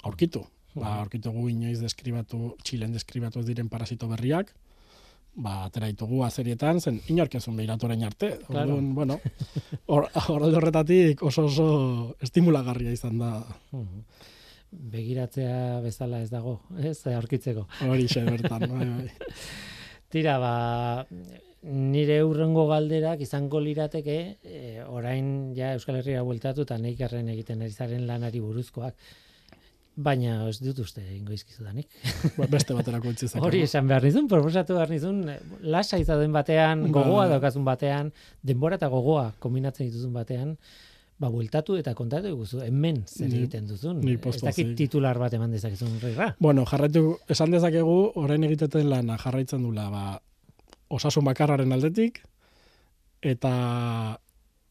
[0.07, 0.45] aurkitu.
[0.75, 4.55] Ba, aurkitu gu inoiz deskribatu, Txilen deskribatu diren parasito berriak,
[5.35, 8.37] ba, atera ditugu azerietan, zen inork ezun behiratu orain arte.
[8.47, 8.79] Claro.
[8.79, 9.19] Orduan, bueno,
[9.93, 11.69] hor, horretatik oso oso
[12.25, 13.35] estimulagarria izan da.
[14.73, 17.67] Begiratzea bezala ez dago, ez, aurkitzeko.
[17.91, 18.69] hori xe bertan.
[18.73, 19.33] Bai, bai.
[20.13, 20.55] Tira, ba,
[21.63, 27.71] nire urrengo galderak izango lirateke, e, orain ja Euskal Herria bueltatu eta neikarren egiten ari
[27.71, 28.95] zaren lanari buruzkoak.
[29.95, 31.87] Baina ez dut uste ingo izkizudanik.
[32.39, 33.29] Ba, Beste baterako utzi.
[33.39, 35.21] Hori esan behar nizun, proposatu behar nizun,
[35.61, 36.95] lasa izaten batean, Ba.
[36.97, 38.11] gogoa daukazun batean,
[38.43, 40.57] denbora eta gogoa kombinatzen dituzun batean,
[41.21, 44.01] ba, bueltatu eta kontatu eguzu, hemen zer Ni- egiten duzun.
[44.01, 46.33] ni ez dakit titular bat eman dezakezun, rira.
[46.41, 50.23] Bueno, jarraitu, esan dezakegu, orain egiteten lana jarraitzen dula, ba,
[50.93, 52.23] osasun bakarraren aldetik,
[53.23, 53.53] eta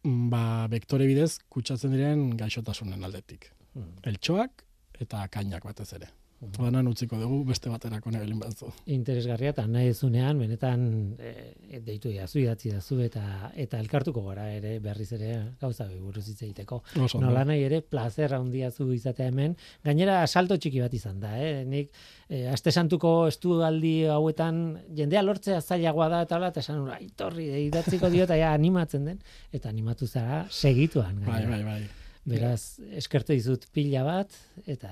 [0.03, 3.51] mm, ba, vektore bidez kutsatzen diren gaixotasunen aldetik.
[3.73, 3.95] Hmm.
[4.11, 4.65] Eltxoak
[5.01, 6.11] eta kainak batez ere.
[6.41, 8.71] Banan utziko dugu beste baterako nebelin batzu.
[8.89, 14.79] interesgarria eta nahi zunean benetan e, deitu diazu idatzi dazu eta eta elkartuko gara ere
[14.79, 16.81] berriz ere gauza buruz hitz egiteko.
[17.21, 19.55] Nola nahi ere placer handia zu izatea hemen.
[19.85, 21.63] Gainera asalto txiki bat izan da, eh?
[21.63, 21.91] Nik
[22.27, 27.51] e, aste santuko estualdi hauetan jendea lortzea zailagoa da eta hola eta esan hura itorri
[27.67, 29.19] idatziko dio eta ja animatzen den
[29.53, 31.49] eta animatu zara segituan Bai, gainera.
[31.51, 32.00] bai, bai.
[32.21, 34.35] Beraz, eskerte dizut pila bat
[34.69, 34.91] eta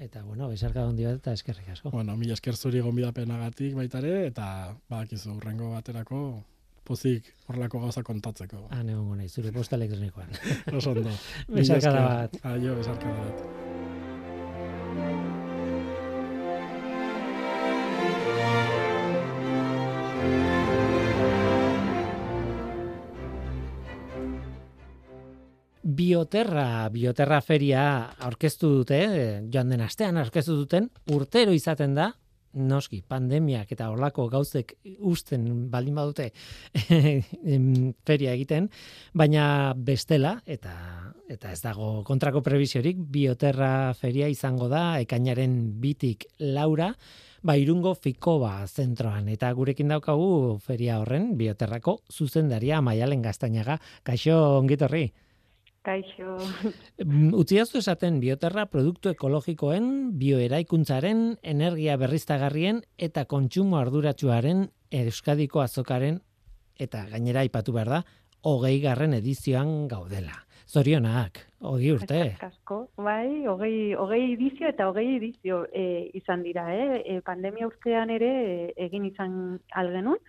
[0.00, 1.92] eta bueno, besarka handi bat eta eskerrik asko.
[1.92, 4.46] Bueno, mila esker zuri gonbidapenagatik baita ere, eta
[4.88, 6.22] badakizu, urrengo baterako
[6.88, 8.66] pozik horrelako gauza kontatzeko.
[8.74, 10.32] Han egongo nahi, zure posta elektronikoan.
[10.78, 11.12] Oso ondo.
[11.52, 12.40] Besarkada Mila bat.
[12.54, 13.62] Aio, besarkada bat.
[25.96, 27.84] Bioterra, Bioterra feria
[28.24, 32.12] aurkeztu dute, eh, joan den astean aurkeztu duten, urtero izaten da,
[32.52, 34.74] noski, pandemiak eta horlako gauzek
[35.08, 36.28] usten baldin badute
[38.08, 38.68] feria egiten,
[39.16, 40.74] baina bestela, eta
[41.32, 46.90] eta ez dago kontrako prebisiorik, Bioterra feria izango da, ekainaren bitik laura,
[47.42, 55.06] ba, irungo fikoba zentroan, eta gurekin daukagu feria horren, Bioterrako zuzendaria Maialen Gaztainaga, kaixo ongitorri.
[55.82, 56.36] Kaixo.
[57.02, 64.68] Mm, Utziazu esaten bioterra produktu ekologikoen, bioeraikuntzaren, energia berriztagarrien eta kontsumo arduratsuaren
[65.02, 66.20] Euskadiko azokaren
[66.78, 68.00] eta gainera aipatu behar da,
[68.46, 70.44] hogei garren edizioan gaudela.
[70.72, 72.20] Zorionak, hogei urte.
[72.20, 75.84] Eskerrik asko, bai, hogei, hogei edizio eta hogei edizio e,
[76.16, 77.02] izan dira, eh?
[77.02, 78.54] E, pandemia urtean ere e,
[78.86, 79.34] egin izan
[79.82, 80.22] algenun,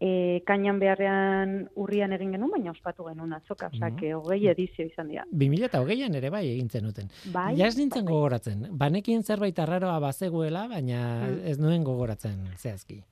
[0.00, 4.12] e, kainan beharrean urrian egin genuen, baina ospatu genuen atzoka, mm Mhm.
[4.16, 5.24] hogei edizio izan dira.
[5.30, 7.08] 2008an ere bai egin zenuten.
[7.32, 8.12] Bai, ja ez nintzen bai.
[8.14, 8.66] gogoratzen.
[8.72, 11.46] Banekien zerbait arraroa bazegoela, baina Mm.
[11.46, 13.02] ez nuen gogoratzen zehazki.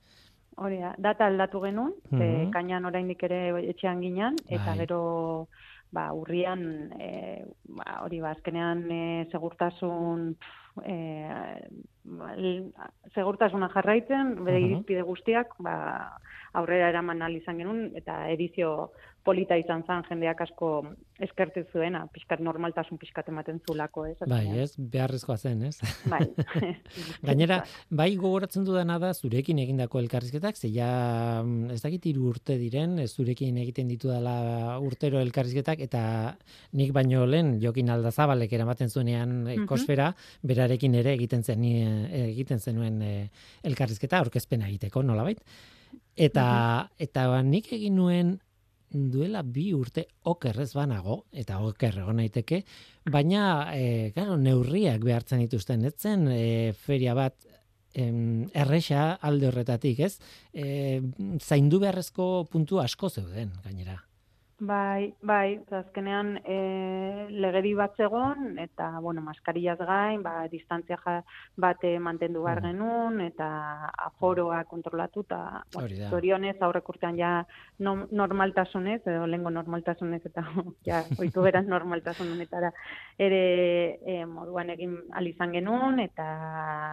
[0.57, 2.21] Hori da, data aldatu genuen, Mhm.
[2.21, 4.77] e, kainan oraindik ere etxean ginen, eta Bai.
[4.79, 5.47] gero
[5.91, 11.67] ba, urrian, e, ba, hori ba, azkenean e, segurtasun, pf, e,
[12.03, 12.33] ba,
[13.13, 15.75] segurtasuna jarraitzen, bere irizpide guztiak, ba,
[16.53, 18.91] aurrera eraman izan genuen, eta edizio
[19.25, 20.69] polita izan zen jendeak asko
[21.21, 24.15] eskertu zuena, pixkat normaltasun pixkat ematen zulako, ez?
[24.29, 25.75] Bai, ez, beharrezkoa zen, ez?
[26.09, 26.21] Bai.
[27.27, 27.59] Gainera,
[27.99, 30.89] bai gogoratzen dudana da zurekin egindako elkarrizketak, ze ja
[31.43, 36.01] mm, ez dakit hiru urte diren, ez zurekin egiten ditu dela urtero elkarrizketak eta
[36.79, 40.13] nik baino lehen Jokin Aldazabalek eramaten zuenean ekosfera,
[40.47, 41.88] berarekin ere egiten zen eh,
[42.31, 43.29] egiten zenuen eh,
[43.63, 45.41] elkarrizketa aurkezpena egiteko, nolabait.
[46.19, 46.45] Eta
[46.99, 48.37] eta ba, nik egin nuen
[48.89, 52.63] duela bi urte okerrez banago, eta oker egon naiteke,
[53.11, 53.43] baina,
[53.75, 57.37] e, claro, neurriak behartzen dituzten, ez zen e, feria bat
[57.93, 60.15] em, erresa alde horretatik, ez?
[60.53, 61.01] E,
[61.37, 63.99] zaindu beharrezko puntu asko zeuden, gainera.
[64.59, 66.55] Bai, bai, azkenean e,
[67.31, 71.13] legedi bat zegon, eta, bueno, maskarillaz gain, ba, distantzia ja,
[71.55, 72.65] bat eh, mantendu behar Mhm.
[72.67, 73.47] genuen, eta
[74.07, 77.45] aforoa kontrolatu, eta, bueno, zorionez, aurrek urtean ja
[77.79, 80.43] no, normaltasunez, edo lengo normaltasunez, eta
[80.85, 82.73] ja, oitu beraz normaltasun honetara
[83.17, 83.39] ere
[84.05, 86.27] e, moduan egin alizan genuen, eta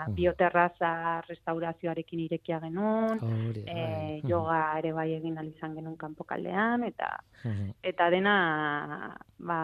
[0.07, 0.15] Mhm.
[0.15, 3.27] bioterraza restaurazioarekin irekia genuen, da,
[3.67, 3.75] e,
[4.23, 4.23] bai.
[4.31, 7.11] yoga ere bai egin alizan genuen kanpokaldean, eta
[7.87, 8.37] Eta dena
[9.39, 9.59] ba,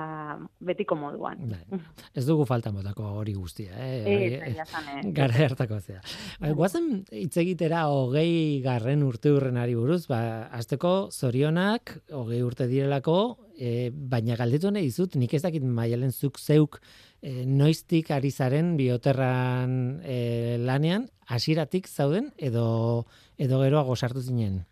[0.61, 1.39] betiko moduan.
[1.51, 1.81] Bai.
[2.15, 4.03] Ez dugu falta botako hori guztia, eh?
[4.15, 5.13] Egia esan, eh.
[5.17, 6.01] gara hartako zea.
[6.41, 13.19] Bai, Guazen hitz egitera hogei garren urte hurrenari buruz, ba, azteko zorionak, hogei urte direlako,
[13.57, 16.81] e, baina galdetu nahi dizut, nik ez dakit maialen zuk zeuk
[17.23, 23.07] e, noiztik ari zaren bioterran e, lanean, hasieratik zauden, edo,
[23.39, 24.63] edo geroago sartu zinen.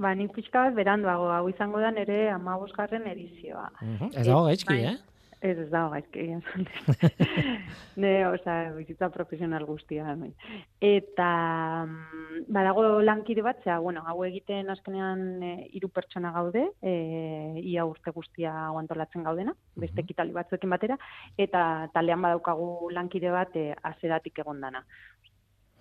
[0.00, 3.68] Ba, nik pixka bat beranduago, hau izango da nere amabosgarren edizioa.
[4.14, 4.94] Ez dago gaizki, bai.
[4.94, 4.98] eh?
[5.42, 6.22] Ez ez dago gaizki
[8.02, 10.04] ne, oza, bizitza profesional guztia.
[10.12, 10.32] hemen.
[10.80, 17.58] Eta, mm, badago lankide bat, zera, bueno, hau egiten azkenean e, hiru pertsona gaude, e,
[17.60, 20.04] ia urte guztia antolatzen gaudena, beste Mhm.
[20.06, 20.98] ekitali batzuekin batera,
[21.36, 24.84] eta talean badaukagu lankide bat e, azeratik egondana.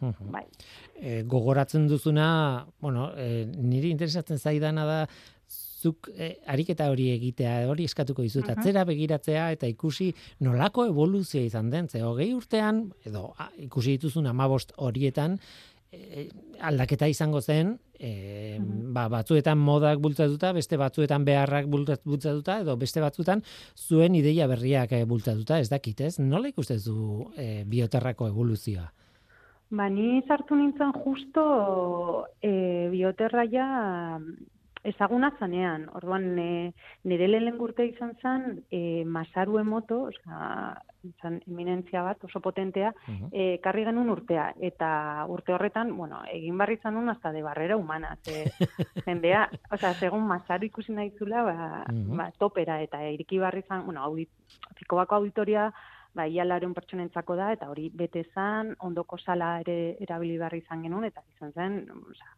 [0.01, 0.31] Mhm.
[0.31, 0.43] Bai.
[0.99, 5.07] e, gogoratzen duzuna, bueno, e, niri interesatzen zaidana da
[5.81, 8.59] zuk e, ariketa hori egitea, hori eskatuko dizut, Mhm.
[8.59, 14.27] atzera begiratzea eta ikusi nolako evoluzioa izan den, ze hogei urtean, edo a, ikusi dituzun
[14.27, 15.39] amabost horietan,
[15.91, 16.29] e,
[16.61, 18.59] aldaketa izango zen, e,
[18.93, 23.41] ba, batzuetan modak bultzatuta, beste batzuetan beharrak bultzat- bultzatuta, edo beste batzuetan
[23.75, 26.19] zuen ideia berriak bultzatuta, ez dakit, ez?
[26.19, 28.91] Nola ikusten du e, bioterrako evoluzioa?
[29.71, 34.19] Ba, ni sartu nintzen justo e, bioterra ja
[34.83, 35.85] ezaguna zanean.
[35.95, 36.73] Orduan, e,
[37.07, 40.73] nire lehen urte izan zen, e, Masaru Emoto, osea,
[41.21, 43.29] zan eminentzia bat, oso potentea, Mhm.
[43.31, 44.49] e, karri genuen urtea.
[44.59, 48.17] Eta urte horretan, bueno, egin barri izan nun hasta de barrera humana.
[48.25, 48.43] Ze,
[49.07, 52.17] jendea, osea, segun Masaru ikusi nahi zula, ba, Mhm.
[52.17, 54.29] ba, topera, eta iriki barri izan, bueno, audit,
[54.75, 55.71] Fikobako auditoria,
[56.13, 61.05] ba, ia pertsonentzako da, eta hori bete zan, ondoko sala ere erabili behar izan genuen,
[61.05, 62.35] eta izan zen, osea,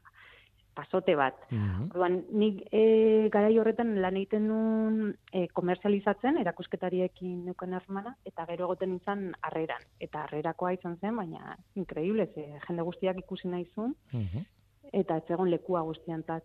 [0.74, 1.36] pasote bat.
[1.51, 1.89] Mhm.
[1.91, 8.65] Orduan, nik e, garai horretan lan egiten nuen e, komerzializatzen, erakusketariekin neuken harremana, eta gero
[8.65, 9.86] egoten nintzen harreran.
[9.99, 14.45] Eta harrerakoa izan zen, baina increíble, ze jende guztiak ikusi nahi zuen, Mhm.
[14.93, 16.43] eta ez egon lekua guztiantzat.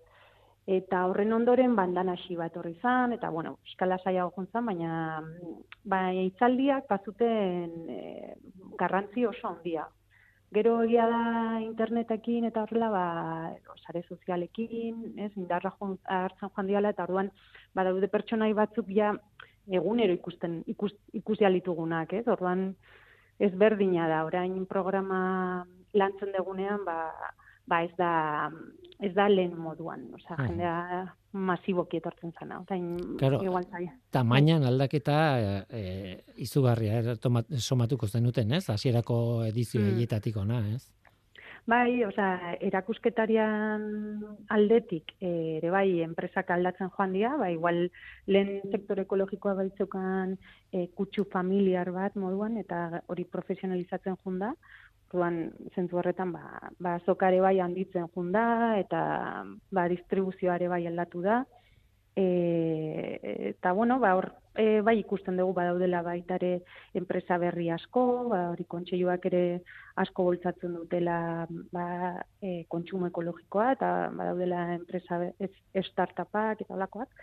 [0.69, 4.91] Eta horren ondoren bandan hasi bat horri zan, eta bueno, eskala saiago jontzan, baina
[5.23, 5.55] mm,
[5.89, 8.35] ba, itzaldiak bazuten e,
[8.77, 9.87] garrantzi oso handia.
[10.53, 11.23] Gero egia da
[11.65, 13.07] internetekin eta horrela, ba,
[13.87, 17.33] sare sozialekin, ez, indarra hartzen joan diala, eta orduan,
[17.77, 19.15] badaude pertsonai batzuk ja
[19.81, 22.75] egunero ikusten, ikus, ikusi alitugunak, ez, orduan,
[23.41, 25.21] ez berdina da, orain programa
[25.97, 26.99] lantzen degunean, ba,
[27.69, 28.51] ba ez da
[29.01, 30.47] ez da lehen moduan, osea, Mhm.
[30.49, 32.59] jendea masiboki etortzen zana.
[32.61, 33.39] Orain Claro.
[33.45, 33.93] igual zaila.
[34.11, 38.69] Tamainan aldaketa e, izugarria er, tomat, somatuko zenuten, ez?
[38.71, 40.41] Hasierako edizio Mm.
[40.41, 40.91] ona, ez?
[41.69, 47.91] Bai, osea, erakusketarian aldetik eh, ere bai enpresak aldatzen joan dira, bai igual
[48.27, 50.39] lehen sektore ekologikoa baitzukan
[50.73, 54.55] e, kutsu familiar bat moduan eta hori profesionalizatzen joan da.
[55.09, 55.37] Orduan
[55.75, 59.01] zentzu horretan ba ba azokare bai handitzen joan da eta
[59.73, 61.45] ba distribuzioare bai aldatu da.
[62.19, 63.21] E,
[63.55, 66.65] eta bueno, ba, hor, e, bai ikusten dugu badaudela baitare
[66.99, 68.03] enpresa berri asko,
[68.33, 69.43] ba, hori kontseiluak ere
[70.03, 71.85] asko boltzatzen dutela ba,
[72.43, 75.21] e, kontsumo ekologikoa, eta badaudela enpresa
[75.93, 77.15] startupak eta olakoak.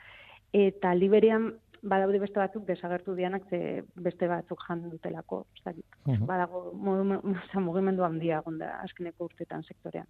[0.56, 1.52] Eta liberian
[1.86, 3.60] badaude beste batzuk desagertu dianak ze
[4.08, 6.72] beste batzuk jan dutelako, ez uh Badago
[7.68, 10.08] mugimendu handia gonda askeneko urtetan sektorean.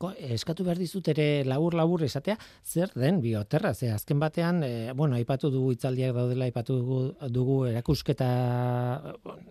[0.00, 4.92] Ko, eskatu behar dizut ere labur labur esatea, zer den bioterra, ze azken batean, e,
[4.96, 8.30] bueno, aipatu dugu itzaldiak daudela, aipatu dugu, dugu erakusketa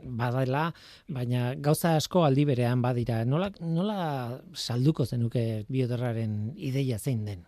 [0.04, 0.66] badela,
[1.08, 3.24] baina gauza asko aldi berean badira.
[3.26, 7.46] Nola, nola salduko zenuke bioterraren ideia zein den?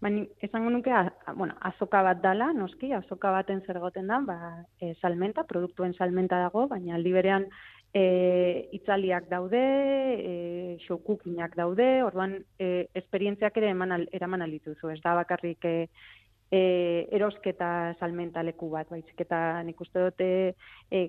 [0.00, 4.38] Baina, esango nuke, a, bueno, azoka bat dala, noski, azoka baten zer goten da, ba,
[4.80, 7.44] e, salmenta, produktuen salmenta dago, baina aldi berean
[7.92, 8.04] e,
[8.78, 10.32] itzaliak daude, e,
[10.86, 15.76] xokukinak daude, orduan, e, esperientziak ere eman, eraman alituzu, ez da bakarrik e,
[16.48, 16.62] e,
[17.12, 20.30] erosketa salmenta leku bat, baizik eta nik uste dute
[20.88, 21.02] e,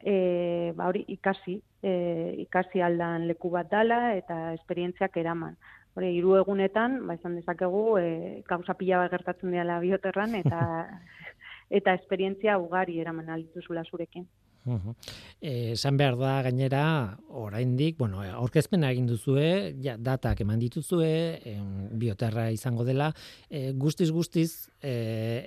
[0.00, 0.16] e,
[0.72, 1.92] ba, hori ikasi, e,
[2.46, 5.60] ikasi aldan leku bat dala eta esperientziak eraman
[5.98, 10.60] hori hiru egunetan, ba izan dezakegu, eh gauza pila bat gertatzen dela bioterran eta
[11.78, 14.28] eta esperientzia ugari eraman alituzula zurekin.
[15.40, 16.82] Eh, esan behar da gainera
[17.28, 21.08] oraindik, bueno, aurkezpena egin duzue, ja datak eman dituzue,
[22.00, 23.12] bioterra izango dela,
[23.48, 24.92] e, guztiz guztiz e,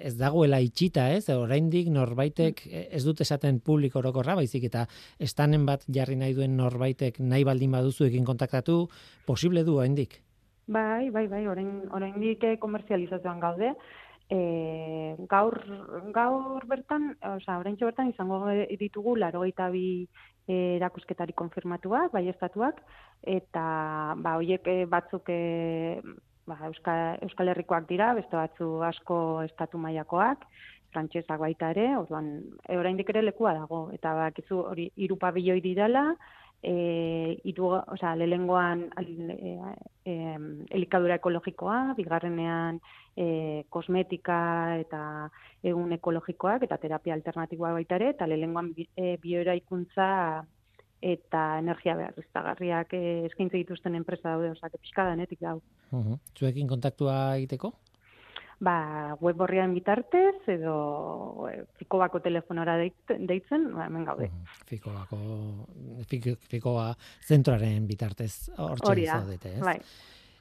[0.08, 1.28] ez dagoela itxita, ez?
[1.36, 2.88] Oraindik norbaitek mm.
[2.98, 4.88] ez dut esaten publiko orokorra, baizik eta
[5.20, 8.86] estanen bat jarri nahi duen norbaitek nahi baldin baduzu egin kontaktatu,
[9.28, 10.22] posible du oraindik.
[10.68, 13.74] Bai, bai, bai, orain oraindik komerzializazioan gaude.
[14.32, 15.58] E, gaur,
[16.16, 18.46] gaur bertan, osea, oraintxe bertan izango
[18.80, 20.08] ditugu 82
[20.48, 22.80] e, erakusketari konfirmatuak, bai estatuak
[23.28, 23.64] eta
[24.24, 26.00] ba hoiek e, batzuk e,
[26.48, 30.46] ba, Euskal, Euskal Herrikoak dira, beste batzu asko estatu mailakoak,
[30.94, 32.32] frantsesak baita ere, orduan
[32.68, 36.14] e, oraindik ere lekua dago eta bakizu hori hiru pabilioi dirala,
[36.64, 39.58] e, iru, oza, lehengoan e,
[40.06, 40.16] e,
[40.70, 42.80] elikadura ekologikoa, bigarrenean
[43.16, 44.40] e, kosmetika
[44.82, 45.04] eta
[45.64, 50.10] egun ekologikoak eta terapia alternatiboa baita ere, eta lehengoan e, bioeraikuntza
[51.02, 55.60] eta energia behar iztagarriak e, eskaintze dituzten enpresa daude, oza, pixka danetik dau.
[55.92, 57.74] Uh Zuekin kontaktua egiteko?
[58.62, 64.30] Ba, web horrian bitartez, edo e, fikobako telefonora deitzen, ba, hemen gaude.
[64.70, 65.20] Fikobako,
[66.52, 66.92] fikoa
[67.26, 69.66] zentroaren bitartez, hortxe zaudete, ez?
[69.66, 69.78] Bai.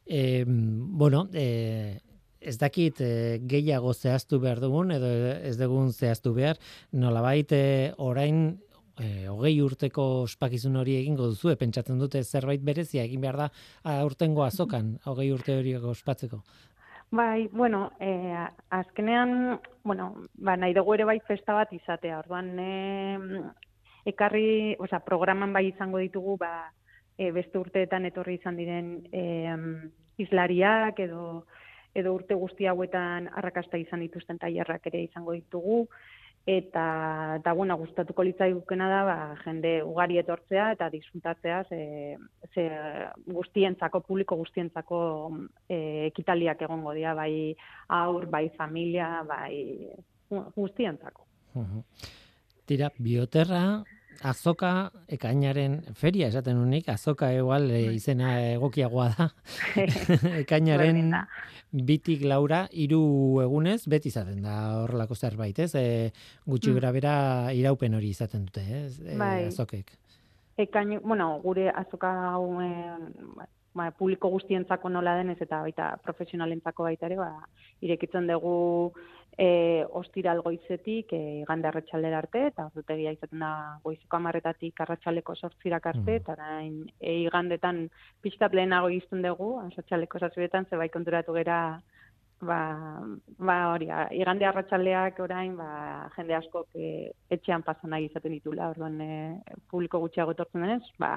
[0.07, 2.01] E, bueno, e,
[2.41, 3.13] ez dakit e,
[3.49, 5.11] gehiago zehaztu behar dugun, edo
[5.41, 6.61] ez dugun zehaztu behar,
[6.93, 7.65] nolabait e,
[7.97, 8.59] orain
[9.01, 13.51] e, hogei urteko ospakizun hori egingo duzu, pentsatzen dute zerbait berezia egin behar da
[14.01, 16.43] aurtengo azokan, hogei urte hori ospatzeko.
[17.13, 18.37] Bai, bueno, e,
[18.71, 23.41] azkenean, bueno, ba, nahi dugu ere bai festa bat izatea, orduan, e,
[24.07, 26.71] ekarri, oza, programan bai izango ditugu, ba,
[27.19, 29.25] e, beste urteetan etorri izan diren e,
[30.23, 31.25] islariak edo,
[31.99, 35.89] edo urte guzti hauetan arrakasta izan dituzten tailerrak ere izango ditugu,
[36.47, 42.17] eta da bueno gustatuko litzaigukena da ba, jende ugari etortzea eta disfrutatzea ze,
[42.55, 42.65] ze
[43.27, 45.01] guztientzako publiko guztientzako
[45.69, 47.55] e, ekitaliak egongo dira bai
[47.89, 49.91] aur bai familia bai
[50.57, 51.27] guztientzako.
[52.67, 53.83] Tira, bioterra
[54.27, 59.29] azoka ekainaren feria esaten unik, azoka egual e, izena egokiagoa da.
[60.43, 61.15] ekainaren
[61.71, 63.03] bitik laura, hiru
[63.45, 65.71] egunez, beti izaten da horrelako zerbait, ez?
[65.79, 66.11] E,
[66.47, 66.91] gutxi mm.
[66.99, 67.15] bera
[67.57, 68.99] iraupen hori izaten dute, ez?
[69.01, 69.47] E, bai.
[69.49, 69.97] azokek.
[70.61, 72.45] Ekain, bueno, gure azoka hau
[73.75, 77.31] ba, publiko guztientzako nola denez eta baita profesionalentzako baita ere, ba,
[77.85, 78.93] irekitzen dugu
[79.39, 83.53] e, ostiral goizetik e, arratsaldera arte eta ordutegia izaten da
[83.85, 86.17] goizeko 10 arratsaleko 8 arte mm.
[86.17, 87.89] eta orain e, igandetan
[88.23, 91.81] pixkat lehenago izten dugu arratsaleko 7 ze bai konturatu gera
[92.41, 92.61] ba,
[93.39, 99.13] ba hori igande arratsaldeak orain ba, jende asko e, etxean pasana izaten ditula orduan e,
[99.71, 101.13] publiko gutxiago etortzen denez ba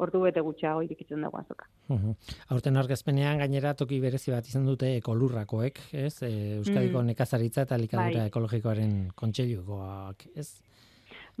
[0.00, 1.68] ordu bete gutxiago irikitzen dago azoka.
[2.54, 6.14] Aurten argazpenean gainera toki berezi bat izan dute ekolurrakoek, ez?
[6.26, 7.12] E, Euskadiko mm.
[7.12, 8.32] nekazaritza eta likadura bai.
[8.32, 10.48] ekologikoaren kontseilukoak, ez?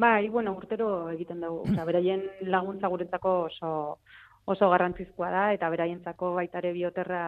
[0.00, 1.62] Bai, bueno, urtero egiten dugu.
[1.70, 3.70] Osea, beraien laguntza guretzako oso
[4.50, 7.22] oso garrantzizkoa da eta beraientzako baitare bioterra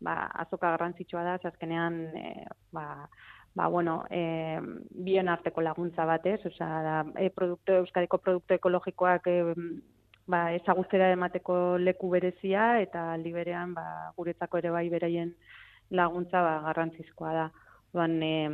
[0.00, 3.08] ba, azoka garrantzitsua da, azkenean e, ba,
[3.54, 4.58] ba, bueno, e,
[4.90, 9.38] bien arteko laguntza batez, osea, da, e, produktu, euskadiko produktu ekologikoak e,
[10.26, 15.32] ba, ezagutzera emateko leku berezia, eta liberean ba, guretzako ere bai beraien
[15.90, 17.46] laguntza ba, garrantzizkoa da.
[17.94, 18.48] Duan, e,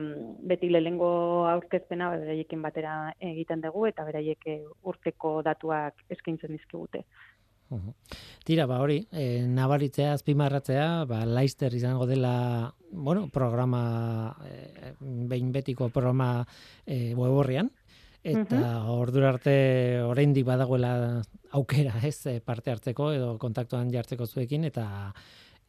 [0.46, 1.10] beti lehengo
[1.50, 2.96] aurkezpena ba, beraiekin batera
[3.32, 4.48] egiten dugu, eta beraiek
[4.92, 7.06] urteko datuak eskaintzen dizkigute.
[8.44, 15.88] Tira, ba hori, e, nabaritzea, azpimarratzea, ba, laister izango dela, bueno, programa, e, behin betiko
[15.88, 16.44] programa
[16.84, 17.70] e, weborrian,
[18.22, 25.12] eta uh ordura arte oraindik badagoela aukera, ez, parte hartzeko edo kontaktuan jartzeko zuekin, eta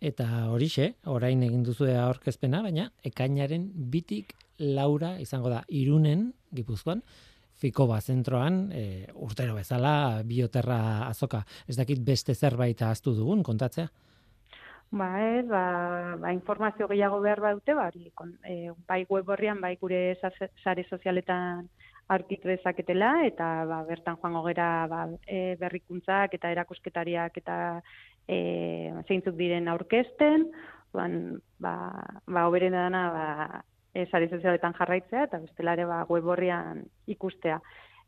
[0.03, 7.01] eta horixe, orain egin duzu aurkezpena, baina ekainaren bitik laura izango da irunen, gipuzkoan,
[7.63, 11.45] Fikoba zentroan, e, urtero bezala, bioterra azoka.
[11.69, 13.87] Ez dakit beste zerbait ahaztu dugun, kontatzea?
[14.91, 15.63] Ba ez, ba,
[16.19, 17.87] ba informazio gehiago behar dute, ba,
[18.43, 21.69] e, bai web horrian, bai gure sare sozialetan
[22.11, 27.57] aurkitu dezaketela, eta ba, bertan joango gera ba, e, berrikuntzak eta erakusketariak eta
[28.27, 28.37] e,
[29.07, 30.49] zeintzuk diren aurkezten,
[30.93, 31.07] ba,
[31.59, 37.59] ba, oberen dana, ba, e, sozialetan jarraitzea eta bestelare ba web horrian ikustea.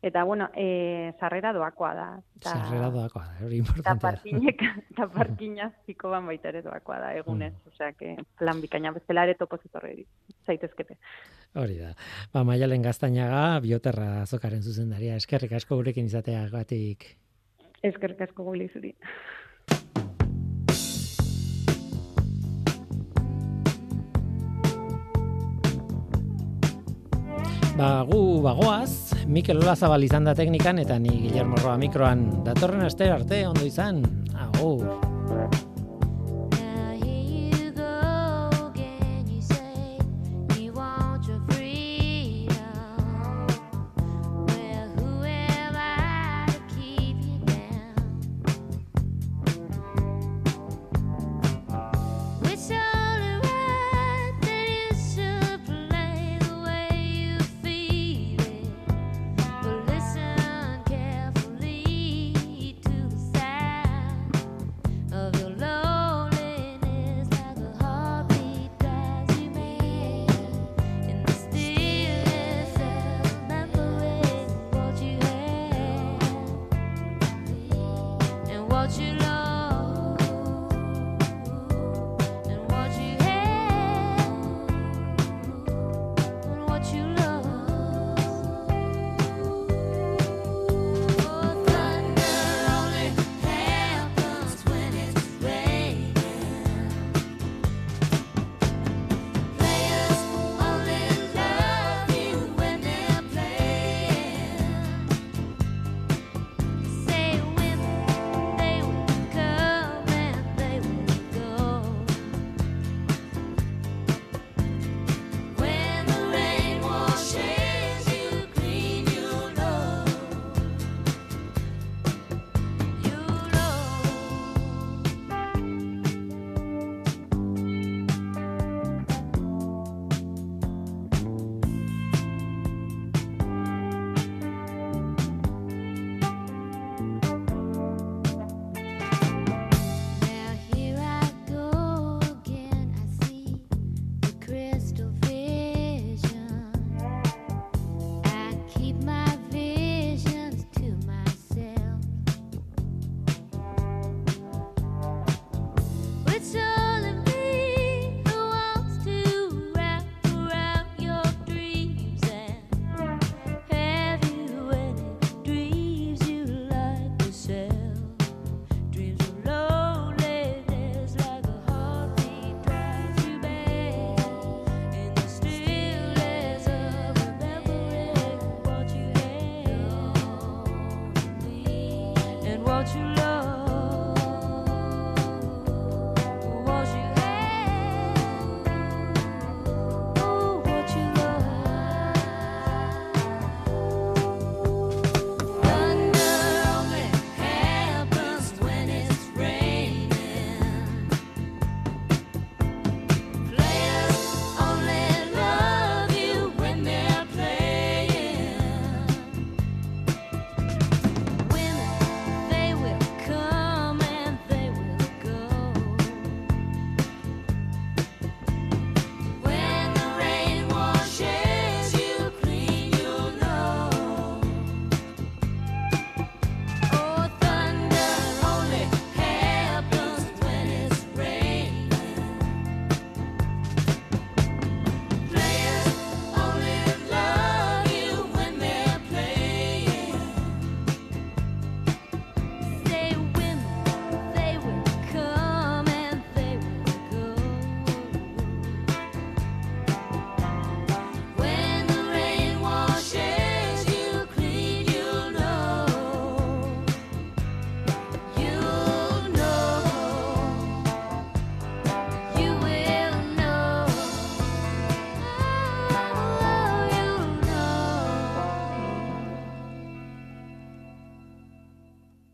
[0.02, 2.06] Eta bueno, eh sarrera doakoa da.
[2.40, 3.94] Ta, sarrera doakoa da, hori importantea.
[3.94, 4.62] Ta parkinek,
[4.96, 7.72] ta parkina ziko ban baita ere doakoa da egunez, mm.
[7.72, 10.06] osea que plan bikaina bestelare topo zitorri
[10.46, 10.98] zaitezkete.
[11.54, 11.94] Hori da.
[12.32, 15.16] Ba Maialen Gaztainaga bioterra azokaren zuzendaria.
[15.16, 17.08] Eskerrik asko gurekin izateagatik.
[17.82, 18.94] Eskerrik asko gure zuri.
[27.76, 33.10] Ba, gu bagoaz, Mikel Olazabal izan da teknikan eta ni Guillermo Roa mikroan datorren aste
[33.12, 34.00] arte ondo izan.
[34.32, 35.65] Agur.